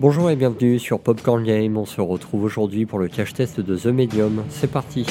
Bonjour 0.00 0.30
et 0.30 0.36
bienvenue 0.36 0.78
sur 0.78 0.98
Popcorn 0.98 1.44
Game, 1.44 1.76
on 1.76 1.84
se 1.84 2.00
retrouve 2.00 2.44
aujourd'hui 2.44 2.86
pour 2.86 2.98
le 2.98 3.06
cache 3.06 3.34
test 3.34 3.60
de 3.60 3.76
The 3.76 3.88
Medium, 3.88 4.44
c'est 4.48 4.70
parti. 4.70 5.04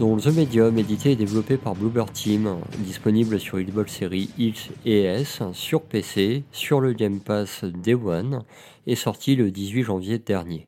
Donc 0.00 0.22
The 0.22 0.36
Medium, 0.36 0.76
édité 0.76 1.12
et 1.12 1.16
développé 1.16 1.56
par 1.56 1.76
Bluebird 1.76 2.12
Team, 2.12 2.56
disponible 2.78 3.38
sur 3.38 3.60
Xbox 3.60 3.96
Series 3.96 4.30
X 4.36 4.70
et 4.84 5.02
S, 5.02 5.42
sur 5.52 5.80
PC, 5.80 6.42
sur 6.50 6.80
le 6.80 6.92
Game 6.92 7.20
Pass 7.20 7.62
Day 7.62 7.94
One, 7.94 8.42
et 8.88 8.96
sorti 8.96 9.36
le 9.36 9.52
18 9.52 9.84
janvier 9.84 10.18
dernier. 10.18 10.66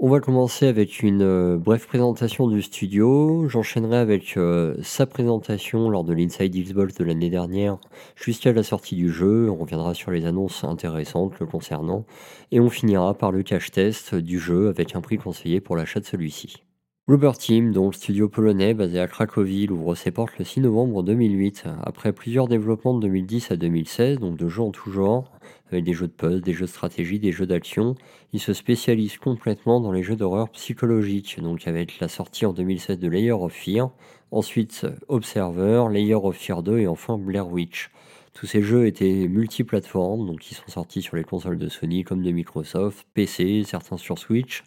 On 0.00 0.08
va 0.08 0.20
commencer 0.20 0.68
avec 0.68 1.02
une 1.02 1.22
euh, 1.22 1.56
brève 1.56 1.84
présentation 1.88 2.46
du 2.46 2.62
studio. 2.62 3.48
J'enchaînerai 3.48 3.96
avec 3.96 4.36
euh, 4.36 4.76
sa 4.80 5.06
présentation 5.06 5.90
lors 5.90 6.04
de 6.04 6.12
l'Inside 6.12 6.54
Xbox 6.54 6.94
de 6.94 7.02
l'année 7.02 7.30
dernière 7.30 7.78
jusqu'à 8.14 8.52
la 8.52 8.62
sortie 8.62 8.94
du 8.94 9.10
jeu. 9.10 9.50
On 9.50 9.56
reviendra 9.56 9.94
sur 9.94 10.12
les 10.12 10.24
annonces 10.24 10.62
intéressantes 10.62 11.40
le 11.40 11.46
concernant. 11.46 12.04
Et 12.52 12.60
on 12.60 12.70
finira 12.70 13.12
par 13.14 13.32
le 13.32 13.42
cache 13.42 13.72
test 13.72 14.14
du 14.14 14.38
jeu 14.38 14.68
avec 14.68 14.94
un 14.94 15.00
prix 15.00 15.18
conseillé 15.18 15.60
pour 15.60 15.74
l'achat 15.74 15.98
de 15.98 16.04
celui-ci. 16.06 16.62
Rubber 17.08 17.32
Team, 17.38 17.72
dont 17.72 17.86
le 17.86 17.94
studio 17.94 18.28
polonais 18.28 18.74
basé 18.74 19.00
à 19.00 19.06
Cracovie, 19.06 19.66
ouvre 19.70 19.94
ses 19.94 20.10
portes 20.10 20.38
le 20.38 20.44
6 20.44 20.60
novembre 20.60 21.02
2008. 21.02 21.64
Après 21.82 22.12
plusieurs 22.12 22.48
développements 22.48 22.92
de 22.92 23.00
2010 23.00 23.50
à 23.50 23.56
2016, 23.56 24.18
donc 24.18 24.36
de 24.36 24.46
jeux 24.46 24.60
en 24.60 24.72
tout 24.72 24.92
genre, 24.92 25.32
avec 25.72 25.84
des 25.84 25.94
jeux 25.94 26.08
de 26.08 26.12
puzzle, 26.12 26.42
des 26.42 26.52
jeux 26.52 26.66
de 26.66 26.70
stratégie, 26.70 27.18
des 27.18 27.32
jeux 27.32 27.46
d'action, 27.46 27.94
il 28.34 28.40
se 28.40 28.52
spécialise 28.52 29.16
complètement 29.16 29.80
dans 29.80 29.90
les 29.90 30.02
jeux 30.02 30.16
d'horreur 30.16 30.50
psychologique, 30.50 31.40
donc 31.40 31.66
avec 31.66 31.98
la 31.98 32.08
sortie 32.08 32.44
en 32.44 32.52
2016 32.52 32.98
de 32.98 33.08
Layer 33.08 33.32
of 33.32 33.54
Fear, 33.54 33.90
ensuite 34.30 34.86
Observer, 35.08 35.86
Layer 35.90 36.16
of 36.16 36.36
Fear 36.36 36.62
2 36.62 36.80
et 36.80 36.88
enfin 36.88 37.16
Blair 37.16 37.48
Witch. 37.48 37.90
Tous 38.34 38.44
ces 38.44 38.60
jeux 38.60 38.86
étaient 38.86 39.28
multiplateformes, 39.28 40.26
donc 40.26 40.50
ils 40.50 40.56
sont 40.56 40.68
sortis 40.68 41.00
sur 41.00 41.16
les 41.16 41.24
consoles 41.24 41.56
de 41.56 41.70
Sony 41.70 42.04
comme 42.04 42.22
de 42.22 42.30
Microsoft, 42.32 43.06
PC, 43.14 43.62
certains 43.64 43.96
sur 43.96 44.18
Switch. 44.18 44.62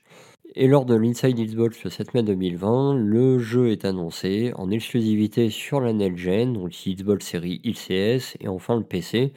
Et 0.53 0.67
lors 0.67 0.85
de 0.85 0.95
l'Inside 0.95 1.37
Xbox 1.37 1.81
le 1.85 1.89
7 1.89 2.13
mai 2.13 2.23
2020, 2.23 2.95
le 2.95 3.39
jeu 3.39 3.71
est 3.71 3.85
annoncé 3.85 4.51
en 4.55 4.69
exclusivité 4.69 5.49
sur 5.49 5.79
la 5.79 5.93
Next 5.93 6.17
Gen, 6.17 6.53
donc 6.53 6.71
Xbox 6.85 7.25
série 7.25 7.61
XCS 7.65 8.35
et 8.41 8.49
enfin 8.49 8.75
le 8.75 8.83
PC. 8.83 9.31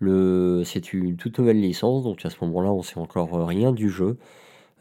c'est 0.00 0.92
une 0.92 1.16
toute 1.16 1.38
nouvelle 1.40 1.60
licence, 1.60 2.04
donc 2.04 2.24
à 2.24 2.30
ce 2.30 2.36
moment-là, 2.44 2.72
on 2.72 2.82
sait 2.82 2.98
encore 2.98 3.32
rien 3.48 3.72
du 3.72 3.90
jeu. 3.90 4.16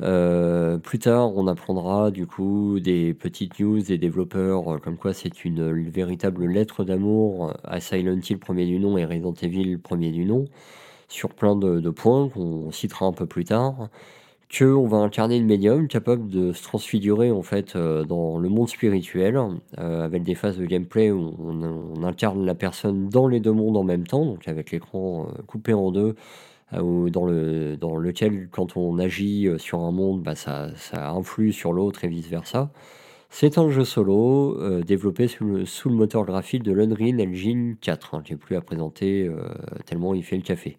Euh, 0.01 0.77
plus 0.77 0.99
tard, 0.99 1.35
on 1.35 1.47
apprendra 1.47 2.11
du 2.11 2.27
coup 2.27 2.79
des 2.79 3.13
petites 3.15 3.59
news 3.59 3.81
des 3.81 3.97
développeurs, 3.97 4.79
comme 4.81 4.97
quoi 4.97 5.13
c'est 5.13 5.45
une, 5.45 5.71
véritable 5.89 6.45
lettre 6.45 6.83
d'amour 6.83 7.53
à 7.63 7.79
Silent 7.79 8.19
Hill 8.29 8.39
premier 8.39 8.67
du 8.67 8.79
nom 8.79 8.97
et 8.97 9.05
Resident 9.05 9.33
Evil 9.41 9.77
premier 9.79 10.11
du 10.11 10.25
nom, 10.25 10.45
sur 11.07 11.29
plein 11.33 11.55
de 11.55 11.89
points 11.89 12.29
qu'on 12.29 12.71
citera 12.71 13.07
un 13.07 13.13
peu 13.13 13.25
plus 13.25 13.45
tard 13.45 13.89
on 14.61 14.87
va 14.87 14.97
incarner 14.97 15.37
une 15.37 15.47
médium 15.47 15.87
capable 15.87 16.29
de 16.29 16.53
se 16.53 16.61
transfigurer 16.63 17.31
en 17.31 17.41
fait 17.41 17.75
euh, 17.75 18.03
dans 18.03 18.37
le 18.37 18.49
monde 18.49 18.69
spirituel 18.69 19.35
euh, 19.79 20.05
avec 20.05 20.23
des 20.23 20.35
phases 20.35 20.57
de 20.57 20.65
gameplay 20.65 21.11
où 21.11 21.33
on, 21.39 22.03
incarne 22.03 22.45
la 22.45 22.53
personne 22.53 23.09
dans 23.09 23.27
les 23.27 23.39
deux 23.39 23.51
mondes 23.51 23.77
en 23.77 23.83
même 23.83 24.05
temps, 24.05 24.25
donc 24.25 24.47
avec 24.47 24.71
l'écran 24.71 25.27
euh, 25.27 25.41
coupé 25.47 25.73
en 25.73 25.91
deux, 25.91 26.15
dans, 26.71 27.25
le, 27.25 27.77
lequel 27.99 28.49
quand 28.51 28.77
on 28.77 28.97
agit 28.97 29.47
sur 29.57 29.81
un 29.81 29.91
monde, 29.91 30.23
bah, 30.23 30.33
ça, 30.33 30.71
influe 30.93 31.53
sur 31.53 31.71
l'autre 31.71 32.03
et 32.03 32.07
vice 32.07 32.27
versa. 32.27 32.71
C'est 33.29 33.59
un 33.59 33.69
jeu 33.69 33.85
solo 33.85 34.81
développé 34.81 35.27
sous 35.27 35.45
le, 35.45 35.59
le, 35.63 35.91
moteur 35.91 36.25
graphique 36.25 36.63
de 36.63 36.71
l'Unreal 36.71 37.21
Engine 37.21 37.75
4. 37.79 38.15
Hein, 38.15 38.23
J'ai 38.25 38.37
plus 38.37 38.55
à 38.55 38.61
présenter 38.61 39.29
tellement 39.85 40.15
il 40.15 40.23
fait 40.23 40.35
le 40.35 40.41
café. 40.41 40.77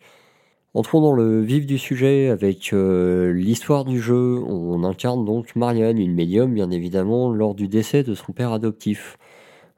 Entrons 0.77 1.01
dans 1.01 1.13
le 1.13 1.41
vif 1.41 1.67
du 1.67 1.79
sujet 1.79 2.31
avec 2.31 2.73
euh, 2.73 3.33
l'histoire 3.33 3.85
du 3.85 4.01
jeu. 4.01 4.43
On 4.45 4.83
incarne 4.83 5.25
donc 5.25 5.55
Marianne, 5.55 6.01
une 6.01 6.13
médium 6.13 6.53
bien 6.53 6.69
évidemment, 6.73 7.31
lors 7.31 7.55
du 7.55 7.69
décès 7.69 8.03
de 8.03 8.13
son 8.17 8.33
père 8.33 8.51
adoptif. 8.51 9.17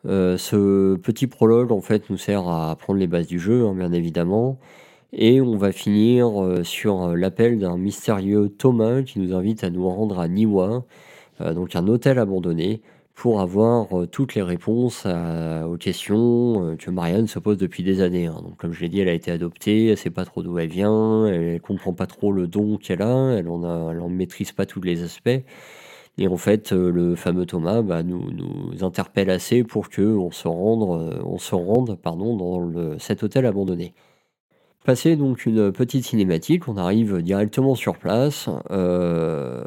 Euh, 0.06 0.38
ce 0.38 0.96
petit 0.96 1.26
prologue 1.26 1.70
en 1.70 1.82
fait 1.82 2.08
nous 2.08 2.16
sert 2.16 2.48
à 2.48 2.70
apprendre 2.70 2.98
les 2.98 3.06
bases 3.06 3.26
du 3.26 3.38
jeu, 3.38 3.66
hein, 3.66 3.74
bien 3.74 3.92
évidemment. 3.92 4.58
Et 5.12 5.42
on 5.42 5.58
va 5.58 5.70
finir 5.70 6.42
euh, 6.42 6.64
sur 6.64 7.14
l'appel 7.14 7.58
d'un 7.58 7.76
mystérieux 7.76 8.48
Thomas 8.48 9.02
qui 9.02 9.18
nous 9.18 9.34
invite 9.34 9.64
à 9.64 9.70
nous 9.70 9.86
rendre 9.86 10.18
à 10.18 10.28
Niwa, 10.28 10.86
donc 11.40 11.76
un 11.76 11.86
hôtel 11.88 12.18
abandonné, 12.18 12.80
pour 13.16 13.40
avoir 13.40 13.98
euh, 13.98 14.06
toutes 14.06 14.34
les 14.34 14.42
réponses 14.42 15.06
aux 15.06 15.76
questions 15.78 16.72
euh, 16.72 16.76
que 16.76 16.90
Marianne 16.90 17.26
se 17.26 17.38
pose 17.38 17.56
depuis 17.56 17.82
des 17.82 18.02
années. 18.02 18.26
Hein. 18.26 18.40
Donc, 18.42 18.58
comme 18.58 18.72
je 18.72 18.80
l'ai 18.82 18.90
dit, 18.90 19.00
elle 19.00 19.08
a 19.08 19.14
été 19.14 19.32
adoptée, 19.32 19.88
elle 19.88 19.96
sait 19.96 20.10
pas 20.10 20.26
trop 20.26 20.42
d'où 20.42 20.58
elle 20.58 20.68
vient, 20.68 21.26
elle 21.26 21.60
comprend 21.62 21.94
pas 21.94 22.06
trop 22.06 22.30
le 22.30 22.46
don 22.46 22.76
qu'elle 22.76 23.02
a, 23.02 23.38
elle 23.38 23.48
en, 23.48 24.08
maîtrise 24.10 24.52
pas 24.52 24.66
tous 24.66 24.82
les 24.82 25.02
aspects. 25.02 25.40
Et 26.18 26.28
en 26.28 26.36
fait, 26.36 26.72
euh, 26.72 26.90
le 26.90 27.14
fameux 27.16 27.46
Thomas 27.46 27.82
bah, 27.82 28.02
nous, 28.02 28.22
interpelle 28.82 29.30
assez 29.30 29.64
pour 29.64 29.88
que 29.88 30.02
on 30.02 30.30
se 30.30 30.46
rende, 30.48 31.98
dans 32.04 32.98
cet 32.98 33.22
hôtel 33.22 33.46
abandonné. 33.46 33.94
Passer 34.86 35.16
donc 35.16 35.46
une 35.46 35.72
petite 35.72 36.04
cinématique, 36.04 36.68
on 36.68 36.76
arrive 36.76 37.20
directement 37.20 37.74
sur 37.74 37.96
place, 37.96 38.48
euh, 38.70 39.64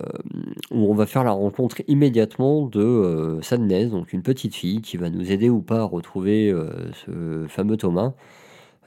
où 0.71 0.89
on 0.89 0.93
va 0.93 1.05
faire 1.05 1.25
la 1.25 1.31
rencontre 1.31 1.81
immédiatement 1.89 2.65
de 2.65 2.79
euh, 2.79 3.41
Sadness, 3.41 3.89
donc 3.89 4.13
une 4.13 4.21
petite 4.21 4.55
fille 4.55 4.79
qui 4.81 4.95
va 4.95 5.09
nous 5.09 5.29
aider 5.29 5.49
ou 5.49 5.59
pas 5.59 5.81
à 5.81 5.83
retrouver 5.83 6.49
euh, 6.49 6.69
ce 6.93 7.47
fameux 7.49 7.75
Thomas. 7.75 8.13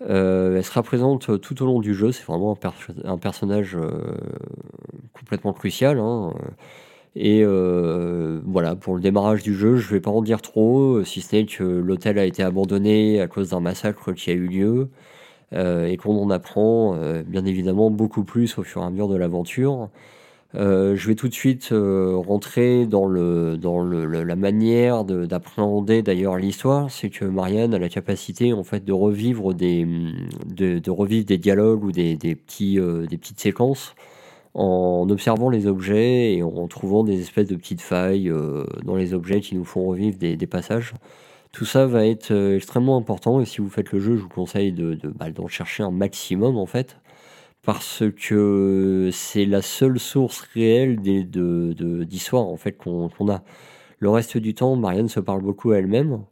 elle 0.00 0.65
sera 0.65 0.82
présente 0.82 1.38
tout 1.42 1.62
au 1.62 1.66
long 1.66 1.81
du 1.81 1.92
jeu, 1.92 2.12
c'est 2.12 2.25
vraiment 2.25 2.59
un, 3.04 3.19
personnage 3.19 3.76
complètement 5.12 5.53
crucial. 5.53 5.98
Hein, 5.98 6.32
et 7.15 7.44
voilà, 7.44 8.75
pour 8.75 8.94
le 8.94 9.03
démarrage 9.03 9.42
du 9.42 9.54
jeu, 9.54 9.76
je 9.76 9.91
vais 9.91 10.00
pas 10.00 10.10
en 10.10 10.22
dire 10.22 10.41
trop, 10.41 11.04
si 11.04 11.21
ce 11.21 11.37
n'est 11.37 11.44
que 11.44 11.62
l'hôtel 11.62 12.19
a 12.19 12.25
été 12.25 12.42
abandonné 12.42 13.21
à 13.21 13.28
cause 13.28 13.50
d'un 13.50 13.60
massacre 13.60 14.12
qui 14.12 14.31
a 14.31 14.32
eu 14.32 14.47
lieu. 14.47 14.88
Euh, 15.55 15.87
et 15.87 15.99
qu'on 15.99 16.17
en 16.17 16.31
apprend 16.31 16.97
euh, 16.97 17.23
bien 17.27 17.45
évidemment 17.45 17.91
beaucoup 17.91 18.25
plus 18.25 18.57
au 18.57 18.63
fur 18.63 18.83
et 18.83 18.87
à 18.87 18.91
mesure 18.91 19.09
de 19.09 19.17
l'aventure. 19.17 19.91
Euh, 20.55 20.97
je 20.97 21.09
vais 21.09 21.15
tout 21.15 21.29
de 21.29 21.35
suite 21.35 21.69
rentrer 21.73 22.87
dans, 22.87 23.07
le, 23.07 23.57
dans 23.57 23.83
le, 23.83 24.05
la 24.05 24.37
manière 24.37 25.05
d'appréhender 25.05 26.03
d'ailleurs 26.03 26.37
l'histoire. 26.37 26.91
C'est 26.91 27.11
que 27.11 27.25
Marianne 27.25 27.75
a 27.75 27.79
la 27.79 27.89
capacité 27.89 28.53
en 28.53 28.65
fait 28.65 28.85
de 28.85 28.93
revivre 28.93 29.55
des, 29.55 29.87
de, 30.47 30.91
revivre 30.91 31.27
des 31.27 31.39
dialogues 31.39 31.84
ou 31.84 31.93
des, 31.93 32.17
des 32.17 32.34
petits, 32.34 32.79
des 33.09 33.19
petites 33.19 33.41
séquences 33.41 33.95
en 34.55 35.09
observant 35.09 35.49
les 35.49 35.67
objets 35.67 36.34
et 36.34 36.43
en 36.43 36.69
trouvant 36.69 37.05
des 37.05 37.21
espèces 37.21 37.49
de 37.49 37.57
petites 37.57 37.81
failles 37.81 38.31
dans 38.84 38.97
les 38.97 39.15
objets 39.15 39.41
qui 39.41 39.55
nous 39.55 39.65
font 39.65 39.87
revivre 39.87 40.19
des 40.19 40.47
passages. 40.47 40.93
Tout 41.53 41.67
ça 41.67 41.87
va 41.87 42.07
être 42.07 42.31
euh, 42.31 42.57
extrêmement 42.57 42.97
important 42.97 43.41
et 43.41 43.45
si 43.45 43.61
vous 43.61 43.69
faites 43.69 43.93
le 43.93 44.01
jeu, 44.01 44.17
je 44.17 44.23
vous 44.23 44.29
conseille 44.29 44.73
bah, 44.73 45.31
d'en 45.31 45.49
chercher 45.49 45.83
un 45.83 45.91
maximum 45.91 46.57
en 46.57 46.65
fait, 46.65 46.99
parce 47.63 48.05
que 48.29 49.11
c'est 49.13 49.45
la 49.45 49.63
seule 49.63 50.01
source 50.01 50.41
réelle 50.55 51.01
de, 51.03 52.05
d'histoire 52.05 52.45
en 52.47 52.57
fait 52.57 52.73
qu'on, 52.73 53.11
a. 53.29 53.43
Le 54.01 54.11
reste 54.11 54.39
du 54.39 54.55
temps, 54.55 54.77
Marianne 54.77 55.09
se 55.09 55.21
parle 55.21 55.43
beaucoup 55.43 55.73
à 55.73 55.79
elle-même. 55.79 56.25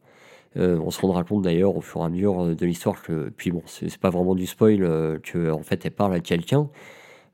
Euh, 0.57 0.81
on 0.85 0.91
se 0.91 1.01
rendra 1.01 1.23
compte 1.25 1.43
d'ailleurs 1.43 1.77
au 1.77 1.83
fur 1.83 2.01
et 2.01 2.05
à 2.05 2.09
mesure 2.09 2.57
de 2.57 2.67
l'histoire 2.67 3.03
que, 3.03 3.31
puis 3.37 3.51
bon, 3.53 3.63
c'est, 3.67 3.95
pas 3.99 4.11
vraiment 4.11 4.35
du 4.35 4.47
spoil, 4.47 4.83
euh, 4.83 5.19
que 5.19 5.51
en 5.51 5.63
fait 5.63 5.85
elle 5.85 5.93
parle 5.93 6.15
à 6.15 6.21
quelqu'un. 6.21 6.71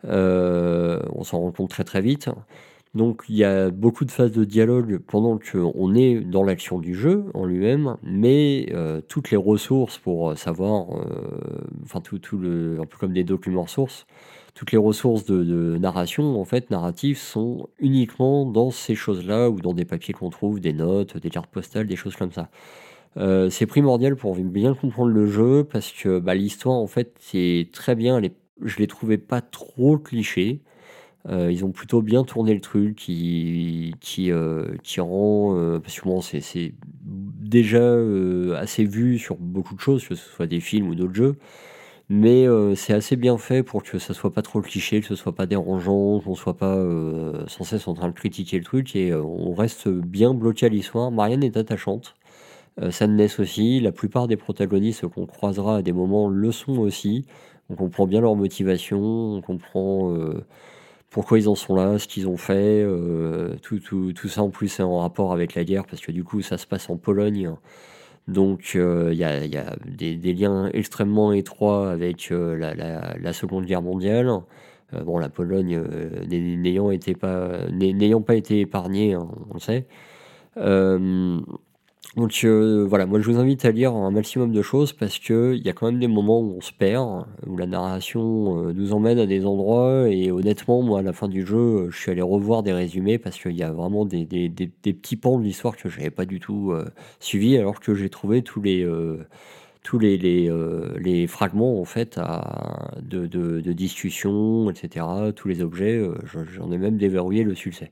on 0.05 1.25
s'en 1.25 1.41
rend 1.41 1.53
compte 1.53 1.71
très 1.71 1.85
très 1.85 2.01
vite. 2.01 2.29
Donc 2.97 3.25
il 3.29 3.37
y 3.37 3.45
a 3.45 3.71
beaucoup 3.71 4.07
de 4.07 4.11
phases 4.11 4.33
de 4.33 4.45
dialogue 4.45 4.99
pendant 5.07 5.39
qu'on 5.39 5.95
est 5.95 6.21
dans 6.21 6.43
l'action 6.43 6.79
du 6.79 6.95
jeu 6.95 7.27
en 7.35 7.45
lui-même, 7.45 7.99
mais 8.03 8.71
euh, 8.73 9.03
toutes 9.07 9.31
les 9.31 9.37
ressources 9.37 9.99
pour 9.99 10.31
euh, 10.31 10.35
savoir, 10.35 10.97
euh, 10.97 11.61
enfin 11.85 12.01
tout, 12.01 12.19
le, 12.39 12.79
un 12.81 12.87
peu 12.87 12.97
comme 12.97 13.13
des 13.13 13.23
documents 13.23 13.67
sources, 13.67 14.07
toutes 14.55 14.73
les 14.73 14.79
ressources 14.79 15.27
de, 15.27 15.77
narration, 15.77 16.41
en 16.41 16.47
fait, 16.47 16.71
narratives, 16.71 17.19
sont 17.19 17.69
uniquement 17.79 18.47
dans 18.47 18.71
ces 18.71 18.95
choses-là 18.95 19.51
ou 19.51 19.61
dans 19.61 19.75
des 19.75 19.85
papiers 19.85 20.15
qu'on 20.15 20.31
trouve, 20.31 20.61
des 20.61 20.73
notes, 20.73 21.19
des 21.19 21.29
cartes 21.29 21.51
postales, 21.51 21.87
des 21.87 21.97
choses 21.97 22.17
comme 22.17 22.33
ça. 22.33 22.49
c'est 23.51 23.67
primordial 23.67 24.17
pour 24.17 24.35
bien 24.37 24.75
comprendre 24.75 25.11
le 25.11 25.27
jeu 25.27 25.65
parce 25.71 25.93
que 25.93 26.19
bah, 26.19 26.35
l'histoire, 26.35 26.77
en 26.77 26.87
fait, 26.87 27.15
c'est 27.21 27.69
très 27.73 27.95
bien. 27.95 28.23
Je 28.23 28.29
je 28.65 28.79
l'ai 28.79 28.87
trouvé 28.87 29.19
pas 29.19 29.43
trop 29.43 29.99
cliché. 29.99 30.63
Euh, 31.29 31.51
ils 31.51 31.65
ont 31.65 31.73
plutôt 31.73 32.03
bien 32.03 32.25
tourné 32.25 32.55
le 32.55 32.61
truc 32.61 32.97
qui, 32.97 33.95
qui, 34.01 34.31
euh, 34.31 34.77
qui 34.83 35.01
rend. 35.01 35.57
Euh, 35.57 35.81
parce 35.81 36.01
que 36.01 36.05
bon, 36.05 36.21
c'est 36.21 36.75
déjà 37.05 37.97
assez 38.59 38.85
vu 38.85 39.19
sur 39.19 39.37
beaucoup 39.37 39.75
de 39.75 39.81
choses, 39.81 40.07
que 40.07 40.15
ce 40.15 40.29
soit 40.29 40.47
des 40.47 40.61
films 40.61 40.89
ou 40.89 40.95
d'autres 40.95 41.15
jeux. 41.15 41.37
Mais 42.09 42.47
c'est 42.77 42.93
assez 42.95 43.17
bien 43.17 43.37
fait 43.39 43.63
pour 43.65 43.83
que 43.83 43.99
ça 43.99 44.15
soit 44.15 44.33
pas 44.33 44.43
trop 44.43 44.61
cliché, 44.61 45.01
que 45.01 45.07
ce 45.09 45.17
soit 45.17 45.35
pas 45.35 45.47
dérangeant, 45.47 46.21
qu'on 46.21 46.37
soit 46.37 46.57
pas 46.57 46.77
sans 47.49 47.65
cesse 47.65 47.89
en 47.89 47.95
train 47.95 48.09
de 48.09 48.15
critiquer 48.15 48.59
le 48.59 48.65
truc 48.65 48.95
et 48.97 49.13
on 49.15 49.55
reste 49.55 49.89
bien 49.89 50.35
bloqué 50.35 50.67
à 50.67 50.69
l'histoire. 50.69 51.11
Marianne 51.11 51.43
est 51.43 51.57
attachante. 51.57 52.15
Euh, 52.81 52.91
Sadness 52.91 53.41
aussi, 53.41 53.81
la 53.81 53.93
plupart 53.93 54.29
des 54.29 54.37
protagonistes 54.37 55.07
qu'on 55.09 55.27
croisera 55.27 55.79
à 55.79 55.83
des 55.83 55.93
moments 55.93 56.29
le 56.29 56.53
sont 56.53 56.79
aussi. 56.79 57.27
On 57.71 57.75
comprend 57.75 58.07
bien 58.07 58.21
leur 58.21 58.37
motivation, 58.37 59.01
on 59.01 59.41
comprend 59.41 60.13
euh, 60.15 60.45
pourquoi 61.17 61.39
ils 61.39 61.49
en 61.49 61.55
sont 61.55 61.75
là, 61.75 61.99
ce 61.99 62.07
qu'ils 62.07 62.29
ont 62.29 62.37
fait. 62.37 62.83
Euh, 62.83 63.57
tout, 63.63 63.79
tout, 63.79 64.13
tout, 64.13 64.29
ça 64.29 64.43
en 64.43 64.51
plus 64.51 64.79
est 64.79 64.83
en 64.83 64.99
rapport 64.99 65.33
avec 65.33 65.55
la 65.55 65.65
guerre 65.65 65.87
parce 65.87 66.03
que 66.03 66.13
du 66.13 66.25
coup 66.25 66.43
ça 66.43 66.59
se 66.59 66.67
passe 66.67 66.91
en 66.91 66.99
Pologne. 66.99 67.53
Donc 68.29 68.75
il 68.75 69.15
y 69.15 69.25
a, 69.25 69.77
des, 69.87 70.35
liens 70.35 70.69
extrêmement 70.75 71.33
étroits 71.33 71.91
avec 71.91 72.29
la, 72.29 72.75
la, 72.75 73.33
Seconde 73.33 73.65
Guerre 73.65 73.81
mondiale. 73.81 74.31
bon, 74.93 75.17
la 75.17 75.31
Pologne 75.31 75.83
n'ayant 76.29 76.91
pas, 77.19 78.27
pas 78.27 78.35
été 78.35 78.61
épargnée, 78.61 79.15
hein, 79.15 79.27
on 79.51 79.55
le 79.55 79.61
sait. 79.61 79.87
Donc 82.15 82.41
euh, 82.45 82.87
voilà, 82.89 83.05
moi 83.05 83.21
je 83.21 83.31
vous 83.31 83.39
invite 83.39 83.65
à 83.65 83.71
lire 83.71 83.93
un 83.93 84.11
maximum 84.11 84.53
de 84.53 84.63
choses 84.63 84.93
parce 84.93 85.19
qu'il 85.19 85.61
y 85.63 85.69
a 85.69 85.73
quand 85.75 85.87
même 85.87 86.01
des 86.01 86.07
moments 86.07 86.41
où 86.41 86.55
on 86.57 86.61
se 86.61 86.73
perd, 86.73 87.27
où 87.47 87.57
la 87.59 87.67
narration 87.67 88.69
euh, 88.69 88.73
nous 88.73 88.95
emmène 88.95 89.19
à 89.19 89.27
des 89.27 89.45
endroits 89.45 90.09
et 90.09 90.31
honnêtement, 90.31 90.81
moi 90.83 91.01
à 91.01 91.03
la 91.03 91.13
fin 91.13 91.29
du 91.29 91.45
jeu, 91.45 91.57
euh, 91.57 91.91
je 91.91 91.99
suis 91.99 92.11
allé 92.11 92.23
revoir 92.23 92.63
des 92.63 92.73
résumés 92.73 93.19
parce 93.19 93.39
qu'il 93.39 93.57
y 93.57 93.63
a 93.63 93.71
vraiment 93.71 94.07
des, 94.07 94.25
des, 94.25 94.49
des, 94.49 94.69
petits 94.69 95.17
pans 95.17 95.39
de 95.39 95.45
l'histoire 95.45 95.77
que 95.77 95.91
je 95.91 95.99
n'avais 95.99 96.11
pas 96.11 96.25
du 96.25 96.41
tout 96.41 96.73
suivi 97.21 97.57
alors 97.59 97.81
que 97.81 97.95
j'ai 97.95 98.09
trouvé 98.09 98.43
tous 98.43 98.63
les, 98.63 98.89
tous 99.83 99.99
les, 99.99 100.17
les, 100.17 100.51
les, 100.99 101.27
fragments 101.27 101.81
en 101.81 101.85
fait 101.85 102.19
de, 103.03 103.27
de, 103.27 103.61
de, 103.61 103.73
discussion, 103.73 104.71
etc., 104.71 105.07
tous 105.35 105.49
les 105.49 105.63
objets, 105.63 106.03
j'en 106.55 106.73
ai 106.73 106.79
même 106.79 106.97
déverrouillé 106.97 107.45
le 107.45 107.55
succès. 107.55 107.91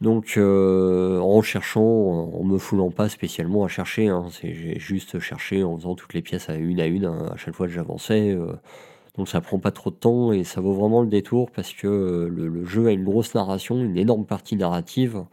Donc 0.00 0.34
euh, 0.36 1.18
en 1.18 1.42
cherchant, 1.42 1.82
en 1.82 2.44
me 2.44 2.58
foulant 2.58 2.90
pas 2.90 3.08
spécialement 3.08 3.64
à 3.64 3.68
chercher, 3.68 4.06
hein, 4.08 4.26
j'ai 4.42 4.78
juste 4.78 5.18
cherché 5.18 5.64
en 5.64 5.76
faisant 5.76 5.96
toutes 5.96 6.14
les 6.14 6.22
pièces 6.22 6.48
à 6.48 6.54
une 6.54 6.80
à 6.80 6.86
une 6.86 7.04
hein, 7.04 7.30
à 7.32 7.36
chaque 7.36 7.54
fois 7.54 7.66
que 7.66 7.72
j'avançais. 7.72 8.30
Euh, 8.30 8.52
donc 9.16 9.28
ça 9.28 9.40
prend 9.40 9.58
pas 9.58 9.72
trop 9.72 9.90
de 9.90 9.96
temps 9.96 10.32
et 10.32 10.44
ça 10.44 10.60
vaut 10.60 10.74
vraiment 10.74 11.02
le 11.02 11.08
détour 11.08 11.50
parce 11.50 11.72
que 11.72 11.88
euh, 11.88 12.28
le, 12.28 12.64
jeu 12.64 12.86
a 12.86 12.92
une 12.92 13.02
grosse 13.04 13.34
narration, 13.34 13.76
une 13.82 13.98
énorme 13.98 14.24
partie 14.26 14.56
narrative, 14.56 15.24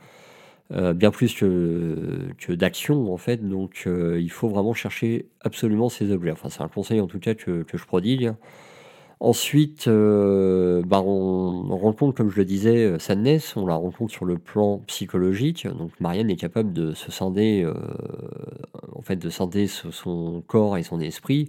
bien 0.71 1.11
plus 1.11 1.35
que, 1.35 2.33
d'action 2.49 3.13
en 3.13 3.17
fait. 3.17 3.47
Donc 3.47 3.87
il 3.87 4.31
faut 4.31 4.49
vraiment 4.49 4.73
chercher 4.73 5.27
absolument 5.41 5.89
ces 5.89 6.11
objets. 6.11 6.31
Enfin 6.31 6.49
c'est 6.49 6.63
un 6.63 6.67
conseil 6.69 7.01
en 7.01 7.07
tout 7.07 7.19
cas 7.19 7.35
que 7.35 7.65
je 7.71 7.85
prodigue. 7.85 8.33
Ensuite, 9.21 9.87
euh, 9.87 10.81
bah 10.85 11.01
on, 11.01 11.77
rencontre, 11.77 12.15
comme 12.17 12.29
je 12.29 12.37
le 12.37 12.45
disais, 12.45 12.83
euh, 12.83 12.99
Sadness, 12.99 13.55
on 13.55 13.65
la 13.65 13.75
rencontre 13.75 14.11
sur 14.11 14.25
le 14.25 14.37
plan 14.37 14.79
psychologique. 14.87 15.67
Donc 15.67 15.91
Marianne 16.01 16.29
est 16.29 16.35
capable 16.35 16.73
de 16.73 16.93
se 16.93 17.11
scinder, 17.11 17.63
euh, 17.63 17.73
en 18.93 19.01
fait, 19.01 19.15
de 19.15 19.29
scinder 19.29 19.67
son 19.67 20.43
corps 20.45 20.77
et 20.77 20.83
son 20.83 20.99
esprit 20.99 21.47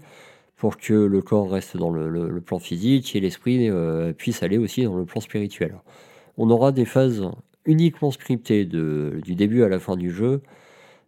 pour 0.57 0.79
que 0.79 0.95
le 0.95 1.21
corps 1.23 1.51
reste 1.51 1.77
dans 1.77 1.91
le, 1.91 2.41
plan 2.41 2.59
physique 2.59 3.15
et 3.17 3.21
l'esprit 3.21 3.69
puisse 4.17 4.43
aller 4.43 4.57
aussi 4.57 4.85
dans 4.85 4.97
le 4.97 5.05
plan 5.05 5.21
spirituel. 5.21 5.75
On 6.39 6.49
aura 6.51 6.73
des 6.73 6.87
phases 6.87 7.29
uniquement 7.67 8.11
scriptées 8.11 8.65
du 8.65 9.35
début 9.35 9.65
à 9.65 9.69
la 9.69 9.79
fin 9.79 9.97
du 9.97 10.11
jeu, 10.11 10.41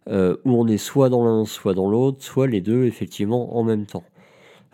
où 0.07 0.13
on 0.45 0.67
est 0.67 0.77
soit 0.77 1.09
dans 1.09 1.23
l'un, 1.25 1.45
soit 1.45 1.73
dans 1.73 1.89
l'autre, 1.89 2.23
soit 2.23 2.45
les 2.45 2.61
deux 2.61 2.85
effectivement 2.85 3.57
en 3.57 3.63
même 3.63 3.87
temps. 3.87 4.03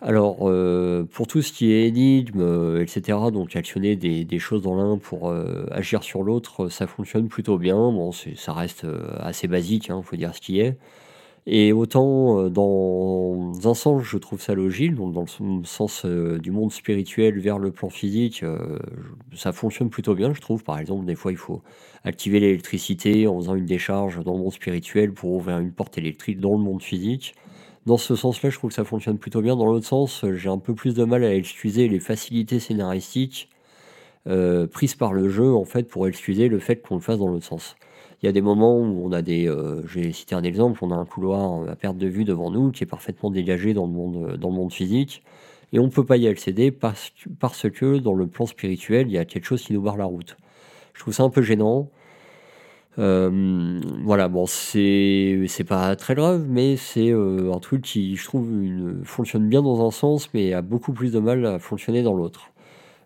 Alors, 0.01 0.39
euh, 0.42 1.06
pour 1.06 1.25
tout 1.25 1.42
ce 1.42 1.53
qui 1.53 1.71
est 1.71 1.88
énigme, 1.88 2.42
euh, 2.42 2.81
etc., 2.81 3.18
donc 3.31 3.56
actionner 3.56 3.95
des, 3.95 4.39
choses 4.39 4.62
dans 4.62 4.75
l'un 4.75 4.97
pour 4.97 5.30
euh, 5.30 5.65
agir 5.71 6.03
sur 6.03 6.21
l'autre, 6.21 6.68
ça 6.69 6.86
fonctionne 6.86 7.30
plutôt 7.30 7.57
bien. 7.57 7.75
Bon, 7.75 8.12
ça 8.12 8.53
reste 8.53 8.86
assez 9.19 9.47
basique, 9.47 9.88
il 9.88 9.94
hein, 9.94 10.01
faut 10.03 10.18
dire 10.18 10.36
ce 10.36 10.42
qui 10.42 10.59
est. 10.59 10.77
Et 11.47 11.74
autant 11.74 12.50
dans 12.50 13.51
un 13.65 13.74
sens, 13.75 14.03
je 14.03 14.18
trouve 14.18 14.42
ça 14.42 14.56
logique, 14.56 14.95
donc 14.95 15.13
dans 15.13 15.25
le 15.39 15.63
sens 15.63 16.03
du 16.06 16.50
monde 16.51 16.71
spirituel 16.71 17.39
vers 17.39 17.59
le 17.59 17.71
plan 17.71 17.89
physique, 17.89 18.44
ça 19.36 19.51
fonctionne 19.51 19.91
plutôt 19.91 20.15
bien, 20.15 20.33
je 20.33 20.41
trouve. 20.41 20.63
Par 20.63 20.80
exemple, 20.80 21.06
des 21.06 21.13
fois, 21.13 21.31
il 21.31 21.38
faut 21.38 21.62
activer 22.03 22.39
l'électricité 22.39 23.27
en 23.27 23.38
faisant 23.39 23.56
une 23.56 23.65
décharge 23.65 24.24
dans 24.24 24.33
le 24.33 24.39
monde 24.39 24.53
spirituel 24.53 25.13
pour 25.13 25.33
ouvrir 25.33 25.59
une 25.59 25.71
porte 25.71 26.00
électrique 26.00 26.39
dans 26.39 26.53
le 26.53 26.63
monde 26.63 26.81
physique. 26.81 27.36
Dans 27.85 27.97
ce 27.97 28.15
sens-là, 28.15 28.49
je 28.49 28.57
trouve 28.57 28.71
que 28.71 28.75
ça 28.75 28.83
fonctionne 28.83 29.19
plutôt 29.19 29.41
bien. 29.41 29.55
Dans 29.55 29.67
l'autre 29.67 29.85
sens, 29.85 30.25
j'ai 30.33 30.49
un 30.49 30.57
peu 30.57 30.73
plus 30.73 30.95
de 30.95 31.03
mal 31.03 31.23
à 31.23 31.35
excuser 31.35 31.87
les 31.87 31.99
facilités 31.99 32.59
scénaristiques 32.59 33.49
euh, 34.27 34.65
prises 34.65 34.95
par 34.95 35.13
le 35.13 35.29
jeu, 35.29 35.53
en 35.53 35.65
fait, 35.65 35.87
pour 35.87 36.07
excuser 36.07 36.47
le 36.47 36.57
fait 36.59 36.77
qu'on 36.77 36.95
le 36.95 37.01
fasse 37.01 37.19
dans 37.19 37.27
l'autre 37.27 37.45
sens. 37.45 37.75
Il 38.21 38.25
y 38.25 38.29
a 38.29 38.31
des 38.31 38.41
moments 38.41 38.79
où 38.79 39.05
on 39.05 39.11
a 39.11 39.21
des. 39.21 39.47
Euh, 39.47 39.85
J'ai 39.87 40.11
cité 40.13 40.33
un 40.33 40.43
exemple, 40.43 40.79
on 40.83 40.91
a 40.91 40.95
un 40.95 41.05
couloir 41.05 41.69
à 41.69 41.75
perte 41.75 41.97
de 41.97 42.07
vue 42.07 42.23
devant 42.23 42.49
nous 42.49 42.71
qui 42.71 42.83
est 42.83 42.87
parfaitement 42.87 43.29
dégagé 43.29 43.75
dans 43.75 43.85
le 43.85 43.93
monde, 43.93 44.38
dans 44.38 44.49
le 44.49 44.55
monde 44.55 44.73
physique. 44.73 45.23
Et 45.73 45.79
on 45.79 45.83
ne 45.85 45.89
peut 45.89 46.05
pas 46.05 46.17
y 46.17 46.27
accéder 46.27 46.71
parce, 46.71 47.11
parce 47.39 47.69
que 47.69 47.99
dans 47.99 48.13
le 48.13 48.27
plan 48.27 48.47
spirituel, 48.47 49.07
il 49.07 49.13
y 49.13 49.17
a 49.19 49.25
quelque 49.25 49.45
chose 49.45 49.61
qui 49.61 49.73
nous 49.73 49.81
barre 49.81 49.97
la 49.97 50.05
route. 50.05 50.38
Je 50.93 51.01
trouve 51.01 51.13
ça 51.13 51.23
un 51.23 51.29
peu 51.29 51.41
gênant. 51.43 51.89
Euh, 52.97 53.81
voilà, 54.03 54.27
bon, 54.30 54.45
c'est 54.47 55.65
pas 55.68 55.95
très 55.95 56.15
grave, 56.15 56.45
mais 56.47 56.77
c'est 56.77 57.12
euh, 57.12 57.51
un 57.53 57.59
truc 57.59 57.81
qui, 57.81 58.15
je 58.15 58.25
trouve, 58.25 58.50
une, 58.63 59.03
fonctionne 59.03 59.47
bien 59.50 59.62
dans 59.62 59.86
un 59.86 59.92
sens, 59.92 60.30
mais 60.33 60.53
a 60.53 60.62
beaucoup 60.62 60.94
plus 60.94 61.12
de 61.12 61.19
mal 61.19 61.45
à 61.45 61.59
fonctionner 61.59 62.03
dans 62.03 62.13
l'autre. 62.13 62.51